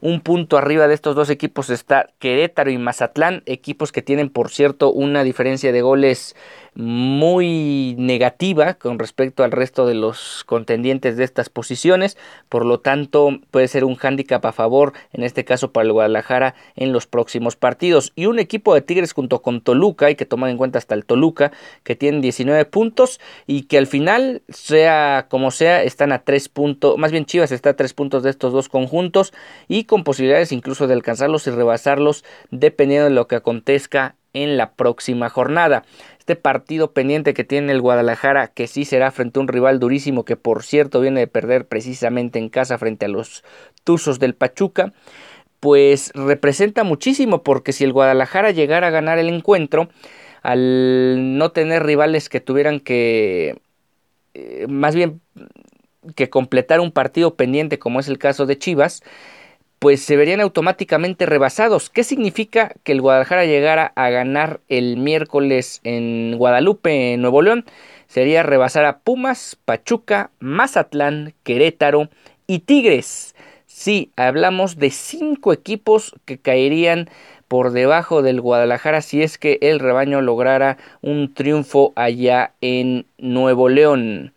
Un 0.02 0.20
punto 0.20 0.58
arriba 0.58 0.90
de 0.90 0.94
estos 0.94 1.16
dos 1.16 1.30
equipos 1.30 1.70
está 1.70 2.10
Querétaro 2.20 2.70
y 2.70 2.78
Mazatlán, 2.78 3.42
equipos 3.46 3.94
que 3.94 4.02
tienen, 4.02 4.30
por 4.30 4.50
cierto, 4.50 4.92
una 4.92 5.24
diferencia 5.24 5.72
de 5.72 5.82
goles 5.82 6.36
muy 6.76 7.96
negativa 7.98 8.74
con 8.76 9.00
respecto 9.00 9.44
al 9.44 9.52
resto 9.52 9.86
de 9.86 9.94
los 9.94 10.44
contendientes 10.46 11.18
de 11.18 11.24
estas 11.24 11.50
posiciones, 11.50 12.18
por 12.50 12.66
lo 12.66 12.80
tanto 12.80 13.40
puede 13.52 13.68
ser 13.68 13.84
un 13.86 13.96
hándicap 13.96 14.46
a 14.46 14.52
favor, 14.52 14.94
en 15.12 15.24
este 15.24 15.46
caso 15.46 15.72
para 15.72 15.86
el 15.86 15.94
Guadalajara 15.94 16.56
en 16.76 16.92
los 16.92 17.08
próximos 17.08 17.56
partidos. 17.56 18.12
Y 18.16 18.26
un 18.26 18.40
equipo 18.40 18.74
de 18.74 18.82
Tigres 18.82 19.14
junto 19.14 19.42
con 19.42 19.62
Toluca, 19.62 20.08
hay 20.08 20.16
que 20.16 20.26
tomar 20.26 20.50
en 20.50 20.58
cuenta 20.58 20.80
hasta 20.80 20.96
el 20.96 21.06
Toluca, 21.06 21.52
que 21.84 21.96
tiene 21.96 22.22
19 22.22 22.66
puntos 22.66 23.20
y 23.48 23.64
que 23.64 23.78
al 23.78 23.88
final, 23.88 24.42
sea 24.50 25.28
como 25.30 25.52
sea, 25.52 25.84
están 25.84 26.12
a 26.12 26.24
3 26.24 26.50
puntos, 26.50 26.98
más 26.98 27.12
bien 27.12 27.26
Chivas 27.26 27.52
está 27.52 27.72
a 27.72 27.76
3 27.76 27.94
puntos 27.94 28.24
de 28.24 28.30
estos 28.30 28.54
dos 28.54 28.70
conjuntos 28.70 29.34
y 29.68 29.84
con 29.86 30.04
posibilidades 30.04 30.52
incluso 30.52 30.88
de 30.88 30.94
alcanzarlos 30.94 31.48
y 31.48 31.52
rebasarlos 31.52 32.24
dependiendo 32.52 33.06
de 33.06 33.16
lo 33.16 33.28
que 33.28 33.36
acontezca 33.36 34.16
en 34.34 34.58
la 34.58 34.74
próxima 34.74 35.30
jornada. 35.30 35.84
Este 36.24 36.38
partido 36.38 36.94
pendiente 36.94 37.34
que 37.34 37.44
tiene 37.44 37.74
el 37.74 37.82
Guadalajara, 37.82 38.48
que 38.48 38.68
sí 38.68 38.86
será 38.86 39.12
frente 39.12 39.40
a 39.40 39.42
un 39.42 39.50
rival 39.50 39.82
durísimo 39.82 40.24
que 40.24 40.38
por 40.38 40.64
cierto 40.64 41.02
viene 41.02 41.20
de 41.20 41.28
perder 41.28 41.68
precisamente 41.68 42.40
en 42.40 42.48
casa 42.48 42.78
frente 42.78 43.08
a 43.08 43.10
los 43.10 43.44
Tuzos 43.84 44.20
del 44.20 44.34
Pachuca, 44.34 44.94
pues 45.60 46.14
representa 46.16 46.86
muchísimo 46.86 47.44
porque 47.44 47.74
si 47.74 47.84
el 47.84 47.92
Guadalajara 47.92 48.52
llegara 48.52 48.88
a 48.88 48.92
ganar 48.92 49.20
el 49.20 49.28
encuentro, 49.28 49.90
al 50.44 51.38
no 51.38 51.52
tener 51.52 51.84
rivales 51.84 52.30
que 52.30 52.40
tuvieran 52.40 52.80
que, 52.80 53.60
eh, 54.34 54.66
más 54.70 54.96
bien 54.96 55.20
que 56.16 56.30
completar 56.30 56.80
un 56.80 56.94
partido 56.94 57.36
pendiente 57.36 57.80
como 57.80 58.00
es 58.00 58.08
el 58.08 58.18
caso 58.18 58.46
de 58.46 58.58
Chivas, 58.58 59.04
pues 59.84 60.02
se 60.02 60.16
verían 60.16 60.40
automáticamente 60.40 61.26
rebasados. 61.26 61.90
¿Qué 61.90 62.06
significa 62.06 62.74
que 62.86 62.94
el 62.94 63.02
Guadalajara 63.02 63.44
llegara 63.44 63.92
a 63.98 64.10
ganar 64.10 64.62
el 64.70 64.96
miércoles 64.96 65.82
en 65.84 66.38
Guadalupe, 66.38 67.12
en 67.12 67.22
Nuevo 67.22 67.42
León? 67.42 67.66
Sería 68.08 68.44
rebasar 68.44 68.86
a 68.86 69.00
Pumas, 69.00 69.58
Pachuca, 69.66 70.32
Mazatlán, 70.40 71.34
Querétaro 71.44 72.08
y 72.48 72.60
Tigres. 72.60 73.36
Sí, 73.66 74.10
hablamos 74.16 74.78
de 74.78 74.90
cinco 74.90 75.52
equipos 75.52 76.16
que 76.24 76.38
caerían 76.38 77.10
por 77.50 77.72
debajo 77.72 78.22
del 78.22 78.40
Guadalajara 78.40 79.02
si 79.02 79.22
es 79.22 79.38
que 79.38 79.58
el 79.62 79.82
rebaño 79.82 80.22
lograra 80.22 80.78
un 81.02 81.34
triunfo 81.34 81.92
allá 81.98 82.54
en 82.62 83.06
Nuevo 83.18 83.68
León. 83.68 84.33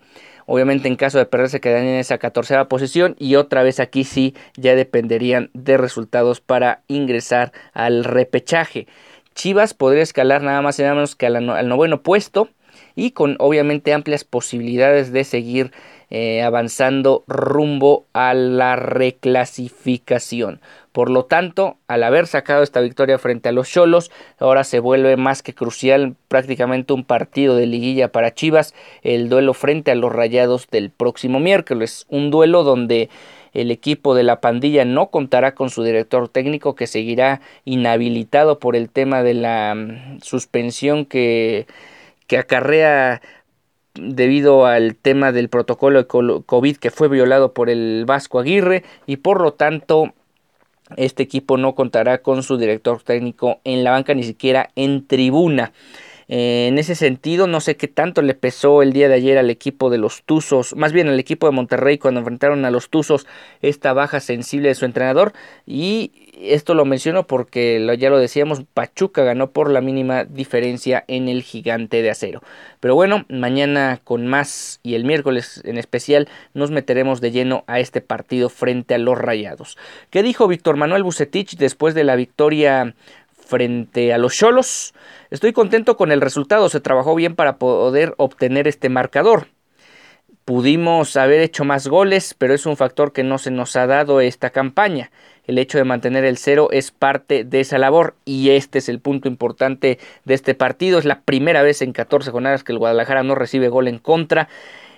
Obviamente 0.46 0.88
en 0.88 0.96
caso 0.96 1.18
de 1.18 1.26
perderse 1.26 1.60
quedarían 1.60 1.94
en 1.94 2.00
esa 2.00 2.18
catorcera 2.18 2.68
posición 2.68 3.16
y 3.18 3.34
otra 3.34 3.62
vez 3.62 3.80
aquí 3.80 4.04
sí 4.04 4.34
ya 4.56 4.74
dependerían 4.74 5.50
de 5.52 5.76
resultados 5.76 6.40
para 6.40 6.82
ingresar 6.88 7.52
al 7.72 8.04
repechaje. 8.04 8.86
Chivas 9.34 9.74
podría 9.74 10.02
escalar 10.02 10.42
nada 10.42 10.62
más 10.62 10.78
y 10.78 10.82
nada 10.82 10.94
menos 10.94 11.14
que 11.16 11.26
al 11.26 11.68
noveno 11.68 12.02
puesto 12.02 12.48
y 12.94 13.10
con 13.10 13.36
obviamente 13.38 13.92
amplias 13.92 14.24
posibilidades 14.24 15.12
de 15.12 15.24
seguir 15.24 15.72
eh, 16.08 16.42
avanzando 16.42 17.24
rumbo 17.26 18.06
a 18.12 18.32
la 18.32 18.76
reclasificación. 18.76 20.60
Por 20.96 21.10
lo 21.10 21.26
tanto, 21.26 21.76
al 21.88 22.02
haber 22.04 22.26
sacado 22.26 22.62
esta 22.62 22.80
victoria 22.80 23.18
frente 23.18 23.50
a 23.50 23.52
los 23.52 23.68
Cholos, 23.70 24.10
ahora 24.38 24.64
se 24.64 24.78
vuelve 24.78 25.18
más 25.18 25.42
que 25.42 25.52
crucial 25.52 26.16
prácticamente 26.28 26.94
un 26.94 27.04
partido 27.04 27.54
de 27.54 27.66
liguilla 27.66 28.10
para 28.10 28.32
Chivas, 28.32 28.74
el 29.02 29.28
duelo 29.28 29.52
frente 29.52 29.90
a 29.90 29.94
los 29.94 30.10
Rayados 30.10 30.68
del 30.70 30.88
próximo 30.88 31.38
miércoles, 31.38 32.06
un 32.08 32.30
duelo 32.30 32.64
donde 32.64 33.10
el 33.52 33.70
equipo 33.70 34.14
de 34.14 34.22
la 34.22 34.40
pandilla 34.40 34.86
no 34.86 35.08
contará 35.08 35.54
con 35.54 35.68
su 35.68 35.82
director 35.82 36.30
técnico 36.30 36.74
que 36.74 36.86
seguirá 36.86 37.42
inhabilitado 37.66 38.58
por 38.58 38.74
el 38.74 38.88
tema 38.88 39.22
de 39.22 39.34
la 39.34 39.74
mm, 39.74 40.20
suspensión 40.22 41.04
que, 41.04 41.66
que 42.26 42.38
acarrea 42.38 43.20
debido 43.92 44.64
al 44.64 44.96
tema 44.96 45.30
del 45.30 45.50
protocolo 45.50 46.04
de 46.04 46.06
COVID 46.06 46.76
que 46.78 46.90
fue 46.90 47.08
violado 47.08 47.52
por 47.52 47.68
el 47.68 48.04
Vasco 48.06 48.38
Aguirre 48.38 48.82
y 49.04 49.18
por 49.18 49.42
lo 49.42 49.52
tanto 49.52 50.14
este 50.96 51.22
equipo 51.22 51.56
no 51.56 51.74
contará 51.74 52.18
con 52.22 52.42
su 52.42 52.56
director 52.56 53.02
técnico 53.02 53.60
en 53.64 53.82
la 53.82 53.90
banca 53.90 54.14
ni 54.14 54.22
siquiera 54.22 54.70
en 54.76 55.06
tribuna. 55.06 55.72
Eh, 56.28 56.66
en 56.68 56.78
ese 56.78 56.94
sentido, 56.94 57.46
no 57.46 57.60
sé 57.60 57.76
qué 57.76 57.88
tanto 57.88 58.22
le 58.22 58.34
pesó 58.34 58.82
el 58.82 58.92
día 58.92 59.08
de 59.08 59.14
ayer 59.14 59.38
al 59.38 59.50
equipo 59.50 59.90
de 59.90 59.98
los 59.98 60.22
Tuzos, 60.24 60.74
más 60.74 60.92
bien 60.92 61.08
al 61.08 61.20
equipo 61.20 61.46
de 61.46 61.52
Monterrey 61.52 61.98
cuando 61.98 62.20
enfrentaron 62.20 62.64
a 62.64 62.70
los 62.70 62.88
Tuzos 62.90 63.26
esta 63.62 63.92
baja 63.92 64.20
sensible 64.20 64.68
de 64.68 64.74
su 64.74 64.84
entrenador. 64.84 65.32
Y 65.66 66.10
esto 66.38 66.74
lo 66.74 66.84
menciono 66.84 67.26
porque 67.26 67.96
ya 67.98 68.10
lo 68.10 68.18
decíamos, 68.18 68.62
Pachuca 68.74 69.24
ganó 69.24 69.50
por 69.50 69.70
la 69.70 69.80
mínima 69.80 70.24
diferencia 70.24 71.04
en 71.08 71.28
el 71.28 71.42
gigante 71.42 72.02
de 72.02 72.10
acero. 72.10 72.42
Pero 72.80 72.94
bueno, 72.94 73.24
mañana 73.28 74.00
con 74.04 74.26
más 74.26 74.80
y 74.82 74.94
el 74.94 75.04
miércoles 75.04 75.62
en 75.64 75.78
especial 75.78 76.28
nos 76.54 76.70
meteremos 76.70 77.20
de 77.20 77.30
lleno 77.30 77.64
a 77.66 77.80
este 77.80 78.00
partido 78.00 78.48
frente 78.48 78.94
a 78.94 78.98
los 78.98 79.16
Rayados. 79.16 79.78
¿Qué 80.10 80.22
dijo 80.22 80.48
Víctor 80.48 80.76
Manuel 80.76 81.04
Bucetich 81.04 81.56
después 81.56 81.94
de 81.94 82.04
la 82.04 82.16
victoria 82.16 82.94
frente 83.46 84.12
a 84.12 84.18
los 84.18 84.34
Cholos. 84.34 84.94
Estoy 85.30 85.52
contento 85.52 85.96
con 85.96 86.12
el 86.12 86.20
resultado, 86.20 86.68
se 86.68 86.80
trabajó 86.80 87.14
bien 87.14 87.34
para 87.34 87.56
poder 87.56 88.14
obtener 88.18 88.68
este 88.68 88.88
marcador. 88.88 89.48
Pudimos 90.44 91.16
haber 91.16 91.40
hecho 91.40 91.64
más 91.64 91.88
goles, 91.88 92.34
pero 92.38 92.54
es 92.54 92.66
un 92.66 92.76
factor 92.76 93.12
que 93.12 93.24
no 93.24 93.38
se 93.38 93.50
nos 93.50 93.74
ha 93.74 93.88
dado 93.88 94.20
esta 94.20 94.50
campaña. 94.50 95.10
El 95.44 95.58
hecho 95.58 95.78
de 95.78 95.84
mantener 95.84 96.24
el 96.24 96.38
cero 96.38 96.68
es 96.70 96.92
parte 96.92 97.42
de 97.42 97.60
esa 97.60 97.78
labor 97.78 98.14
y 98.24 98.50
este 98.50 98.78
es 98.78 98.88
el 98.88 99.00
punto 99.00 99.26
importante 99.26 99.98
de 100.24 100.34
este 100.34 100.54
partido. 100.54 100.98
Es 100.98 101.04
la 101.04 101.22
primera 101.22 101.62
vez 101.62 101.82
en 101.82 101.92
14 101.92 102.30
jornadas 102.30 102.62
que 102.62 102.72
el 102.72 102.78
Guadalajara 102.78 103.24
no 103.24 103.34
recibe 103.34 103.68
gol 103.68 103.88
en 103.88 103.98
contra 103.98 104.48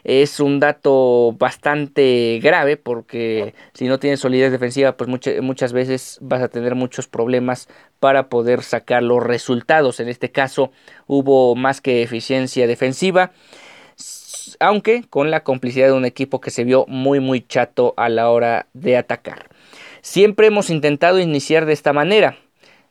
es 0.05 0.41
un 0.41 0.61
dato 0.61 1.35
bastante 1.39 2.41
grave 2.43 2.77
porque 2.77 3.55
si 3.75 3.87
no 3.87 3.99
tienes 3.99 4.21
solidez 4.21 4.53
defensiva 4.53 4.97
pues 4.97 5.09
muchas 5.43 5.73
veces 5.73 6.19
vas 6.21 6.43
a 6.43 6.49
tener 6.49 6.75
muchos 6.75 7.09
problemas 7.09 7.69
para 8.01 8.29
poder 8.29 8.63
sacar 8.63 9.03
los 9.03 9.23
resultados. 9.23 10.01
En 10.01 10.09
este 10.09 10.31
caso 10.31 10.73
hubo 11.07 11.55
más 11.55 11.81
que 11.81 12.03
eficiencia 12.03 12.67
defensiva 12.67 13.33
aunque 14.61 15.05
con 15.09 15.31
la 15.31 15.45
complicidad 15.45 15.87
de 15.89 15.93
un 15.93 16.05
equipo 16.05 16.41
que 16.41 16.51
se 16.51 16.65
vio 16.65 16.85
muy 16.89 17.21
muy 17.21 17.41
chato 17.41 17.95
a 17.97 18.09
la 18.09 18.31
hora 18.31 18.67
de 18.73 18.97
atacar. 18.97 19.49
Siempre 20.01 20.47
hemos 20.47 20.71
intentado 20.71 21.19
iniciar 21.19 21.67
de 21.67 21.73
esta 21.73 21.93
manera, 21.93 22.39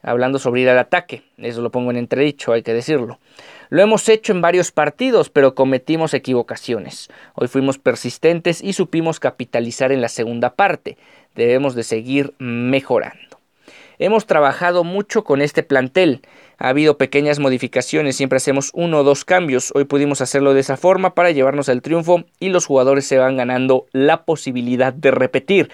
hablando 0.07 0.39
sobre 0.39 0.61
ir 0.61 0.69
al 0.69 0.79
ataque, 0.79 1.23
eso 1.37 1.61
lo 1.61 1.69
pongo 1.69 1.91
en 1.91 1.97
entredicho, 1.97 2.53
hay 2.53 2.63
que 2.63 2.73
decirlo. 2.73 3.19
Lo 3.69 3.81
hemos 3.81 4.07
hecho 4.07 4.31
en 4.31 4.41
varios 4.41 4.71
partidos, 4.71 5.29
pero 5.29 5.53
cometimos 5.53 6.13
equivocaciones. 6.13 7.09
Hoy 7.35 7.49
fuimos 7.49 7.77
persistentes 7.77 8.63
y 8.63 8.71
supimos 8.71 9.19
capitalizar 9.19 9.91
en 9.91 9.99
la 9.99 10.07
segunda 10.07 10.55
parte. 10.55 10.97
Debemos 11.35 11.75
de 11.75 11.83
seguir 11.83 12.33
mejorando. 12.39 13.39
Hemos 13.99 14.25
trabajado 14.25 14.85
mucho 14.85 15.25
con 15.25 15.41
este 15.41 15.63
plantel. 15.63 16.21
Ha 16.57 16.69
habido 16.69 16.97
pequeñas 16.97 17.39
modificaciones, 17.39 18.15
siempre 18.15 18.37
hacemos 18.37 18.71
uno 18.73 18.99
o 18.99 19.03
dos 19.03 19.25
cambios. 19.25 19.73
Hoy 19.75 19.83
pudimos 19.83 20.21
hacerlo 20.21 20.53
de 20.53 20.61
esa 20.61 20.77
forma 20.77 21.15
para 21.15 21.31
llevarnos 21.31 21.67
al 21.67 21.81
triunfo 21.81 22.23
y 22.39 22.49
los 22.49 22.65
jugadores 22.65 23.05
se 23.05 23.17
van 23.17 23.35
ganando 23.35 23.87
la 23.91 24.23
posibilidad 24.23 24.93
de 24.93 25.11
repetir. 25.11 25.69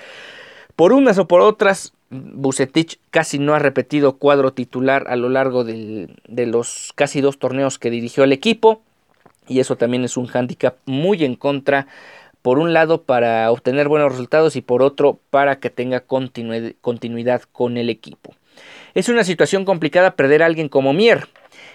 Por 0.76 0.91
unas 0.91 1.19
o 1.19 1.28
por 1.28 1.41
otras, 1.41 1.93
Bucetich 2.13 2.99
casi 3.12 3.39
no 3.39 3.54
ha 3.54 3.60
repetido 3.60 4.17
cuadro 4.17 4.54
titular 4.54 5.06
a 5.10 5.15
lo 5.15 5.30
largo 5.30 5.63
de 5.63 6.08
los 6.28 6.93
casi 6.95 7.21
dos 7.21 7.39
torneos 7.39 7.80
que 7.80 7.89
dirigió 7.89 8.23
el 8.23 8.32
equipo 8.32 8.82
y 9.47 9.60
eso 9.60 9.76
también 9.76 10.04
es 10.04 10.17
un 10.17 10.28
hándicap 10.28 10.78
muy 10.86 11.23
en 11.26 11.36
contra 11.36 11.88
por 12.41 12.60
un 12.60 12.73
lado 12.73 13.04
para 13.04 13.49
obtener 13.52 13.88
buenos 13.88 14.12
resultados 14.12 14.56
y 14.56 14.62
por 14.62 14.84
otro 14.84 15.19
para 15.30 15.60
que 15.60 15.69
tenga 15.69 16.02
continuidad 16.02 17.41
con 17.52 17.78
el 17.78 17.89
equipo. 17.89 18.36
Es 18.93 19.10
una 19.10 19.23
situación 19.23 19.65
complicada 19.65 20.15
perder 20.15 20.43
a 20.43 20.45
alguien 20.45 20.69
como 20.69 20.93
Mier. 20.93 21.28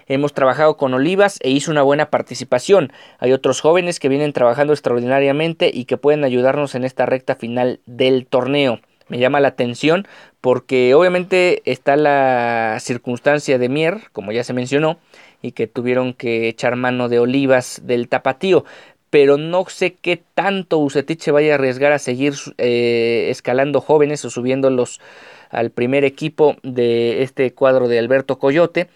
Hemos 0.07 0.35
trabajado 0.35 0.77
con 0.77 0.95
Olivas 0.95 1.39
e 1.43 1.51
hizo 1.51 1.71
una 1.71 1.83
buena 1.83 2.11
participación. 2.11 2.93
Hay 3.19 3.33
otros 3.33 3.61
jóvenes 3.61 3.99
que 3.99 4.09
vienen 4.09 4.33
trabajando 4.33 4.73
extraordinariamente 4.73 5.71
y 5.73 5.87
que 5.87 5.97
pueden 5.97 6.25
ayudarnos 6.25 6.75
en 6.75 6.85
esta 6.85 7.07
recta 7.07 7.35
final 7.35 7.81
del 7.87 8.27
torneo 8.27 8.81
me 9.09 9.19
llama 9.19 9.41
la 9.41 9.49
atención 9.49 10.07
porque 10.41 10.95
obviamente 10.95 11.63
está 11.65 11.97
la 11.97 12.79
circunstancia 12.81 13.59
de 13.59 13.69
Mier, 13.69 14.03
como 14.13 14.33
ya 14.33 14.45
se 14.45 14.53
mencionó, 14.53 14.99
y 15.43 15.53
que 15.53 15.67
tuvieron 15.67 16.15
que 16.15 16.49
echar 16.49 16.77
mano 16.77 17.09
de 17.09 17.19
Olivas 17.19 17.81
del 17.85 18.09
tapatío. 18.09 18.65
Pero 19.11 19.39
no 19.39 19.65
sé 19.69 19.95
qué 19.95 20.23
tanto 20.35 20.79
Ucetich 20.79 21.31
vaya 21.31 21.53
a 21.53 21.55
arriesgar 21.55 21.93
a 21.93 21.99
seguir 21.99 22.35
eh, 22.59 23.29
escalando 23.31 23.81
jóvenes 23.81 24.25
o 24.25 24.31
subiéndolos 24.31 25.01
al 25.51 25.71
primer 25.71 26.05
equipo 26.05 26.57
de 26.63 27.23
este 27.23 27.55
cuadro 27.55 27.89
de 27.89 27.99
Alberto 27.99 28.39
Coyote, 28.39 28.89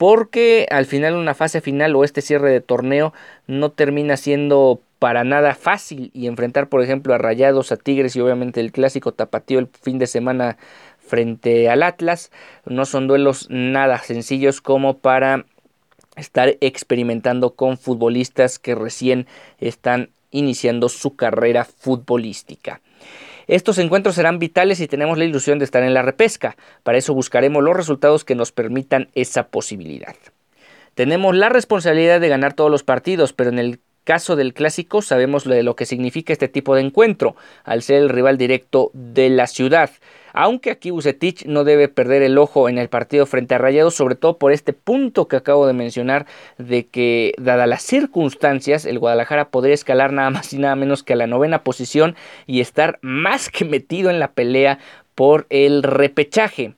porque 0.00 0.66
al 0.70 0.86
final 0.86 1.14
una 1.14 1.34
fase 1.34 1.60
final 1.60 1.94
o 1.94 2.04
este 2.04 2.22
cierre 2.22 2.50
de 2.50 2.62
torneo 2.62 3.12
no 3.46 3.70
termina 3.70 4.16
siendo 4.16 4.80
para 4.98 5.24
nada 5.24 5.54
fácil 5.54 6.10
y 6.14 6.26
enfrentar 6.26 6.70
por 6.70 6.82
ejemplo 6.82 7.12
a 7.12 7.18
Rayados, 7.18 7.70
a 7.70 7.76
Tigres 7.76 8.16
y 8.16 8.20
obviamente 8.22 8.60
el 8.60 8.72
clásico 8.72 9.12
tapatío 9.12 9.58
el 9.58 9.68
fin 9.82 9.98
de 9.98 10.06
semana 10.06 10.56
frente 11.00 11.68
al 11.68 11.82
Atlas 11.82 12.32
no 12.64 12.86
son 12.86 13.08
duelos 13.08 13.48
nada 13.50 13.98
sencillos 13.98 14.62
como 14.62 14.96
para 14.96 15.44
estar 16.16 16.56
experimentando 16.62 17.50
con 17.50 17.76
futbolistas 17.76 18.58
que 18.58 18.74
recién 18.74 19.26
están 19.58 20.08
iniciando 20.30 20.88
su 20.88 21.14
carrera 21.14 21.66
futbolística. 21.66 22.80
Estos 23.50 23.78
encuentros 23.78 24.14
serán 24.14 24.38
vitales 24.38 24.78
y 24.78 24.86
tenemos 24.86 25.18
la 25.18 25.24
ilusión 25.24 25.58
de 25.58 25.64
estar 25.64 25.82
en 25.82 25.92
la 25.92 26.02
repesca. 26.02 26.56
Para 26.84 26.98
eso 26.98 27.14
buscaremos 27.14 27.64
los 27.64 27.76
resultados 27.76 28.24
que 28.24 28.36
nos 28.36 28.52
permitan 28.52 29.08
esa 29.16 29.48
posibilidad. 29.48 30.14
Tenemos 30.94 31.34
la 31.34 31.48
responsabilidad 31.48 32.20
de 32.20 32.28
ganar 32.28 32.52
todos 32.52 32.70
los 32.70 32.84
partidos, 32.84 33.32
pero 33.32 33.50
en 33.50 33.58
el 33.58 33.80
caso 34.04 34.36
del 34.36 34.54
clásico 34.54 35.02
sabemos 35.02 35.46
lo 35.46 35.54
de 35.54 35.62
lo 35.62 35.76
que 35.76 35.86
significa 35.86 36.32
este 36.32 36.48
tipo 36.48 36.74
de 36.74 36.82
encuentro, 36.82 37.36
al 37.64 37.82
ser 37.82 37.96
el 37.96 38.08
rival 38.08 38.38
directo 38.38 38.90
de 38.94 39.30
la 39.30 39.46
ciudad. 39.46 39.90
Aunque 40.32 40.70
aquí 40.70 40.90
Bucetich 40.90 41.44
no 41.46 41.64
debe 41.64 41.88
perder 41.88 42.22
el 42.22 42.38
ojo 42.38 42.68
en 42.68 42.78
el 42.78 42.88
partido 42.88 43.26
frente 43.26 43.54
a 43.54 43.58
Rayados, 43.58 43.94
sobre 43.94 44.14
todo 44.14 44.38
por 44.38 44.52
este 44.52 44.72
punto 44.72 45.28
que 45.28 45.36
acabo 45.36 45.66
de 45.66 45.72
mencionar, 45.72 46.26
de 46.58 46.86
que, 46.86 47.34
dadas 47.38 47.68
las 47.68 47.82
circunstancias, 47.82 48.84
el 48.84 48.98
Guadalajara 48.98 49.50
podría 49.50 49.74
escalar 49.74 50.12
nada 50.12 50.30
más 50.30 50.52
y 50.52 50.58
nada 50.58 50.76
menos 50.76 51.02
que 51.02 51.14
a 51.14 51.16
la 51.16 51.26
novena 51.26 51.64
posición 51.64 52.14
y 52.46 52.60
estar 52.60 52.98
más 53.02 53.50
que 53.50 53.64
metido 53.64 54.10
en 54.10 54.20
la 54.20 54.32
pelea 54.32 54.78
por 55.14 55.46
el 55.50 55.82
repechaje. 55.82 56.74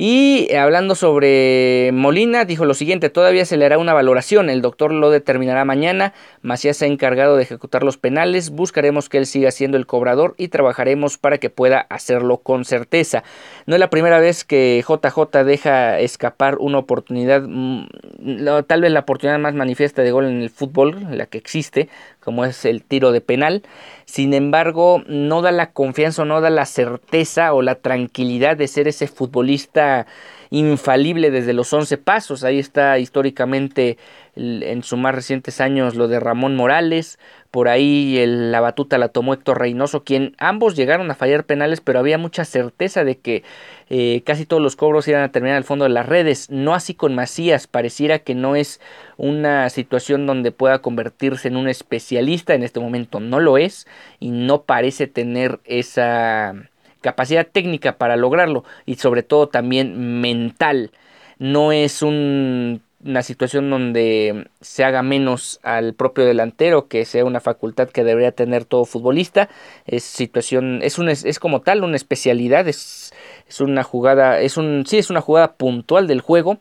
Y 0.00 0.54
hablando 0.54 0.94
sobre 0.94 1.90
Molina, 1.92 2.44
dijo 2.44 2.64
lo 2.64 2.74
siguiente, 2.74 3.10
todavía 3.10 3.44
se 3.44 3.56
le 3.56 3.64
hará 3.64 3.78
una 3.78 3.94
valoración, 3.94 4.48
el 4.48 4.62
doctor 4.62 4.92
lo 4.92 5.10
determinará 5.10 5.64
mañana, 5.64 6.14
Macías 6.40 6.76
se 6.76 6.84
ha 6.84 6.88
encargado 6.88 7.36
de 7.36 7.42
ejecutar 7.42 7.82
los 7.82 7.98
penales, 7.98 8.50
buscaremos 8.50 9.08
que 9.08 9.18
él 9.18 9.26
siga 9.26 9.50
siendo 9.50 9.76
el 9.76 9.86
cobrador 9.86 10.36
y 10.38 10.48
trabajaremos 10.48 11.18
para 11.18 11.38
que 11.38 11.50
pueda 11.50 11.80
hacerlo 11.80 12.38
con 12.38 12.64
certeza. 12.64 13.24
No 13.66 13.74
es 13.74 13.80
la 13.80 13.90
primera 13.90 14.20
vez 14.20 14.44
que 14.44 14.84
JJ 14.86 15.42
deja 15.44 15.98
escapar 15.98 16.58
una 16.60 16.78
oportunidad, 16.78 17.42
mm, 17.42 17.88
tal 18.68 18.82
vez 18.82 18.92
la 18.92 19.00
oportunidad 19.00 19.40
más 19.40 19.54
manifiesta 19.54 20.02
de 20.02 20.12
gol 20.12 20.26
en 20.26 20.42
el 20.42 20.50
fútbol, 20.50 21.08
la 21.10 21.26
que 21.26 21.38
existe, 21.38 21.88
como 22.28 22.44
es 22.44 22.66
el 22.66 22.82
tiro 22.82 23.10
de 23.10 23.22
penal. 23.22 23.62
Sin 24.04 24.34
embargo, 24.34 25.02
no 25.06 25.40
da 25.40 25.50
la 25.50 25.70
confianza 25.72 26.20
o 26.20 26.24
no 26.26 26.42
da 26.42 26.50
la 26.50 26.66
certeza 26.66 27.54
o 27.54 27.62
la 27.62 27.76
tranquilidad 27.76 28.54
de 28.54 28.68
ser 28.68 28.86
ese 28.86 29.06
futbolista 29.06 30.06
infalible 30.50 31.30
desde 31.30 31.54
los 31.54 31.72
11 31.72 31.96
pasos. 31.96 32.44
Ahí 32.44 32.58
está 32.58 32.98
históricamente 32.98 33.96
en 34.36 34.82
sus 34.82 34.98
más 34.98 35.14
recientes 35.14 35.60
años 35.60 35.94
lo 35.94 36.06
de 36.06 36.20
Ramón 36.20 36.54
Morales, 36.54 37.18
por 37.50 37.68
ahí 37.68 38.22
la 38.26 38.60
batuta 38.60 38.98
la 38.98 39.08
tomó 39.08 39.32
Héctor 39.34 39.58
Reynoso, 39.58 40.04
quien 40.04 40.36
ambos 40.38 40.76
llegaron 40.76 41.10
a 41.10 41.14
fallar 41.14 41.44
penales, 41.44 41.80
pero 41.80 41.98
había 41.98 42.18
mucha 42.18 42.44
certeza 42.44 43.04
de 43.04 43.18
que 43.18 43.42
eh, 43.88 44.22
casi 44.24 44.44
todos 44.44 44.62
los 44.62 44.76
cobros 44.76 45.08
iban 45.08 45.22
a 45.22 45.32
terminar 45.32 45.56
al 45.56 45.64
fondo 45.64 45.84
de 45.84 45.90
las 45.90 46.06
redes. 46.06 46.50
No 46.50 46.74
así 46.74 46.94
con 46.94 47.14
Macías, 47.14 47.66
pareciera 47.66 48.18
que 48.18 48.34
no 48.34 48.54
es 48.54 48.80
una 49.16 49.68
situación 49.70 50.26
donde 50.26 50.52
pueda 50.52 50.80
convertirse 50.80 51.48
en 51.48 51.56
un 51.56 51.68
en 52.18 52.62
este 52.62 52.80
momento 52.80 53.20
no 53.20 53.40
lo 53.40 53.58
es 53.58 53.86
y 54.20 54.30
no 54.30 54.62
parece 54.62 55.06
tener 55.06 55.60
esa 55.64 56.54
capacidad 57.00 57.46
técnica 57.46 57.96
para 57.96 58.16
lograrlo 58.16 58.64
y 58.86 58.96
sobre 58.96 59.22
todo 59.22 59.48
también 59.48 60.20
mental. 60.20 60.90
No 61.38 61.72
es 61.72 62.02
un 62.02 62.82
una 63.04 63.22
situación 63.22 63.70
donde 63.70 64.48
se 64.60 64.84
haga 64.84 65.02
menos 65.02 65.60
al 65.62 65.94
propio 65.94 66.24
delantero, 66.24 66.88
que 66.88 67.04
sea 67.04 67.24
una 67.24 67.40
facultad 67.40 67.88
que 67.88 68.04
debería 68.04 68.32
tener 68.32 68.64
todo 68.64 68.84
futbolista. 68.84 69.48
Es 69.86 70.02
situación, 70.04 70.80
es 70.82 70.98
un 70.98 71.08
es 71.08 71.38
como 71.38 71.60
tal 71.60 71.84
una 71.84 71.96
especialidad, 71.96 72.66
es, 72.68 73.14
es 73.48 73.60
una 73.60 73.84
jugada, 73.84 74.40
es 74.40 74.56
un 74.56 74.84
sí 74.86 74.98
es 74.98 75.10
una 75.10 75.20
jugada 75.20 75.54
puntual 75.54 76.06
del 76.08 76.20
juego 76.20 76.58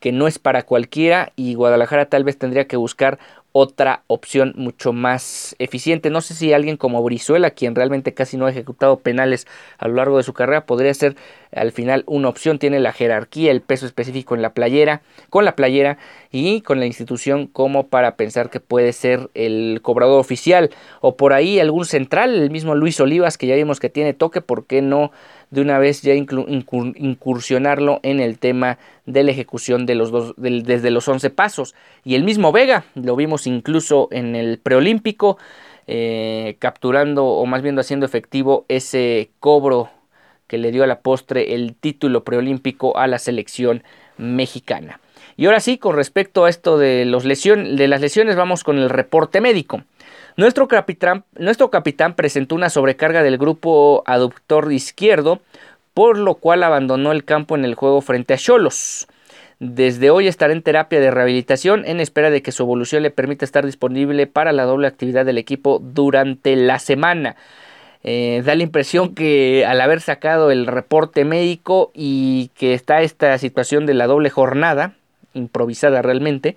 que 0.00 0.12
no 0.12 0.26
es 0.26 0.38
para 0.38 0.62
cualquiera 0.62 1.32
y 1.36 1.54
Guadalajara 1.54 2.06
tal 2.06 2.24
vez 2.24 2.38
tendría 2.38 2.66
que 2.66 2.76
buscar 2.76 3.18
otra 3.52 4.04
opción 4.06 4.52
mucho 4.56 4.92
más 4.92 5.56
eficiente. 5.58 6.10
No 6.10 6.20
sé 6.20 6.34
si 6.34 6.52
alguien 6.52 6.76
como 6.76 7.02
Brizuela, 7.02 7.50
quien 7.50 7.74
realmente 7.74 8.14
casi 8.14 8.36
no 8.36 8.46
ha 8.46 8.50
ejecutado 8.50 9.00
penales 9.00 9.46
a 9.78 9.88
lo 9.88 9.94
largo 9.94 10.16
de 10.16 10.22
su 10.22 10.32
carrera, 10.32 10.66
podría 10.66 10.94
ser 10.94 11.16
al 11.52 11.72
final 11.72 12.04
una 12.06 12.28
opción. 12.28 12.58
Tiene 12.58 12.78
la 12.78 12.92
jerarquía, 12.92 13.50
el 13.50 13.60
peso 13.60 13.86
específico 13.86 14.34
en 14.34 14.42
la 14.42 14.54
playera, 14.54 15.02
con 15.30 15.44
la 15.44 15.56
playera 15.56 15.98
y 16.30 16.60
con 16.60 16.78
la 16.78 16.86
institución 16.86 17.46
como 17.46 17.88
para 17.88 18.16
pensar 18.16 18.50
que 18.50 18.60
puede 18.60 18.92
ser 18.92 19.30
el 19.34 19.80
cobrador 19.82 20.20
oficial 20.20 20.70
o 21.00 21.16
por 21.16 21.32
ahí 21.32 21.58
algún 21.58 21.84
central, 21.84 22.34
el 22.34 22.50
mismo 22.50 22.74
Luis 22.74 23.00
Olivas 23.00 23.36
que 23.36 23.46
ya 23.46 23.56
vimos 23.56 23.80
que 23.80 23.88
tiene 23.88 24.14
toque, 24.14 24.40
¿por 24.40 24.66
qué 24.66 24.82
no 24.82 25.10
de 25.50 25.60
una 25.60 25.78
vez 25.78 26.02
ya 26.02 26.14
incursionarlo 26.14 28.00
en 28.02 28.20
el 28.20 28.38
tema 28.38 28.78
de 29.06 29.24
la 29.24 29.32
ejecución 29.32 29.86
de 29.86 29.94
los 29.96 30.10
dos, 30.10 30.34
desde 30.36 30.90
los 30.90 31.08
11 31.08 31.30
pasos. 31.30 31.74
Y 32.04 32.14
el 32.14 32.24
mismo 32.24 32.52
Vega, 32.52 32.84
lo 32.94 33.16
vimos 33.16 33.46
incluso 33.46 34.08
en 34.12 34.36
el 34.36 34.58
preolímpico, 34.58 35.38
eh, 35.86 36.56
capturando 36.60 37.26
o 37.26 37.46
más 37.46 37.62
bien 37.62 37.78
haciendo 37.78 38.06
efectivo 38.06 38.64
ese 38.68 39.30
cobro 39.40 39.90
que 40.46 40.58
le 40.58 40.72
dio 40.72 40.84
a 40.84 40.86
la 40.86 41.00
postre 41.00 41.54
el 41.54 41.74
título 41.74 42.24
preolímpico 42.24 42.96
a 42.96 43.06
la 43.06 43.18
selección 43.18 43.82
mexicana. 44.18 45.00
Y 45.36 45.46
ahora 45.46 45.60
sí, 45.60 45.78
con 45.78 45.96
respecto 45.96 46.44
a 46.44 46.50
esto 46.50 46.76
de, 46.76 47.04
los 47.04 47.24
de 47.24 47.88
las 47.88 48.00
lesiones, 48.00 48.36
vamos 48.36 48.62
con 48.62 48.78
el 48.78 48.90
reporte 48.90 49.40
médico. 49.40 49.82
Nuestro 50.36 50.68
capitán, 50.68 51.24
presentó 52.14 52.54
una 52.54 52.70
sobrecarga 52.70 53.22
del 53.22 53.38
grupo 53.38 54.02
aductor 54.06 54.72
izquierdo, 54.72 55.40
por 55.94 56.18
lo 56.18 56.36
cual 56.36 56.62
abandonó 56.62 57.12
el 57.12 57.24
campo 57.24 57.56
en 57.56 57.64
el 57.64 57.74
juego 57.74 58.00
frente 58.00 58.34
a 58.34 58.38
Cholos. 58.38 59.08
Desde 59.58 60.08
hoy 60.10 60.26
estará 60.26 60.54
en 60.54 60.62
terapia 60.62 61.00
de 61.00 61.10
rehabilitación 61.10 61.84
en 61.84 62.00
espera 62.00 62.30
de 62.30 62.42
que 62.42 62.52
su 62.52 62.62
evolución 62.62 63.02
le 63.02 63.10
permita 63.10 63.44
estar 63.44 63.66
disponible 63.66 64.26
para 64.26 64.52
la 64.52 64.64
doble 64.64 64.86
actividad 64.86 65.26
del 65.26 65.36
equipo 65.36 65.80
durante 65.82 66.56
la 66.56 66.78
semana. 66.78 67.36
Eh, 68.02 68.42
da 68.46 68.54
la 68.54 68.62
impresión 68.62 69.14
que 69.14 69.66
al 69.66 69.78
haber 69.82 70.00
sacado 70.00 70.50
el 70.50 70.66
reporte 70.66 71.26
médico 71.26 71.90
y 71.92 72.50
que 72.56 72.72
está 72.72 73.02
esta 73.02 73.36
situación 73.36 73.84
de 73.84 73.92
la 73.92 74.06
doble 74.06 74.30
jornada, 74.30 74.94
improvisada 75.34 76.00
realmente, 76.00 76.56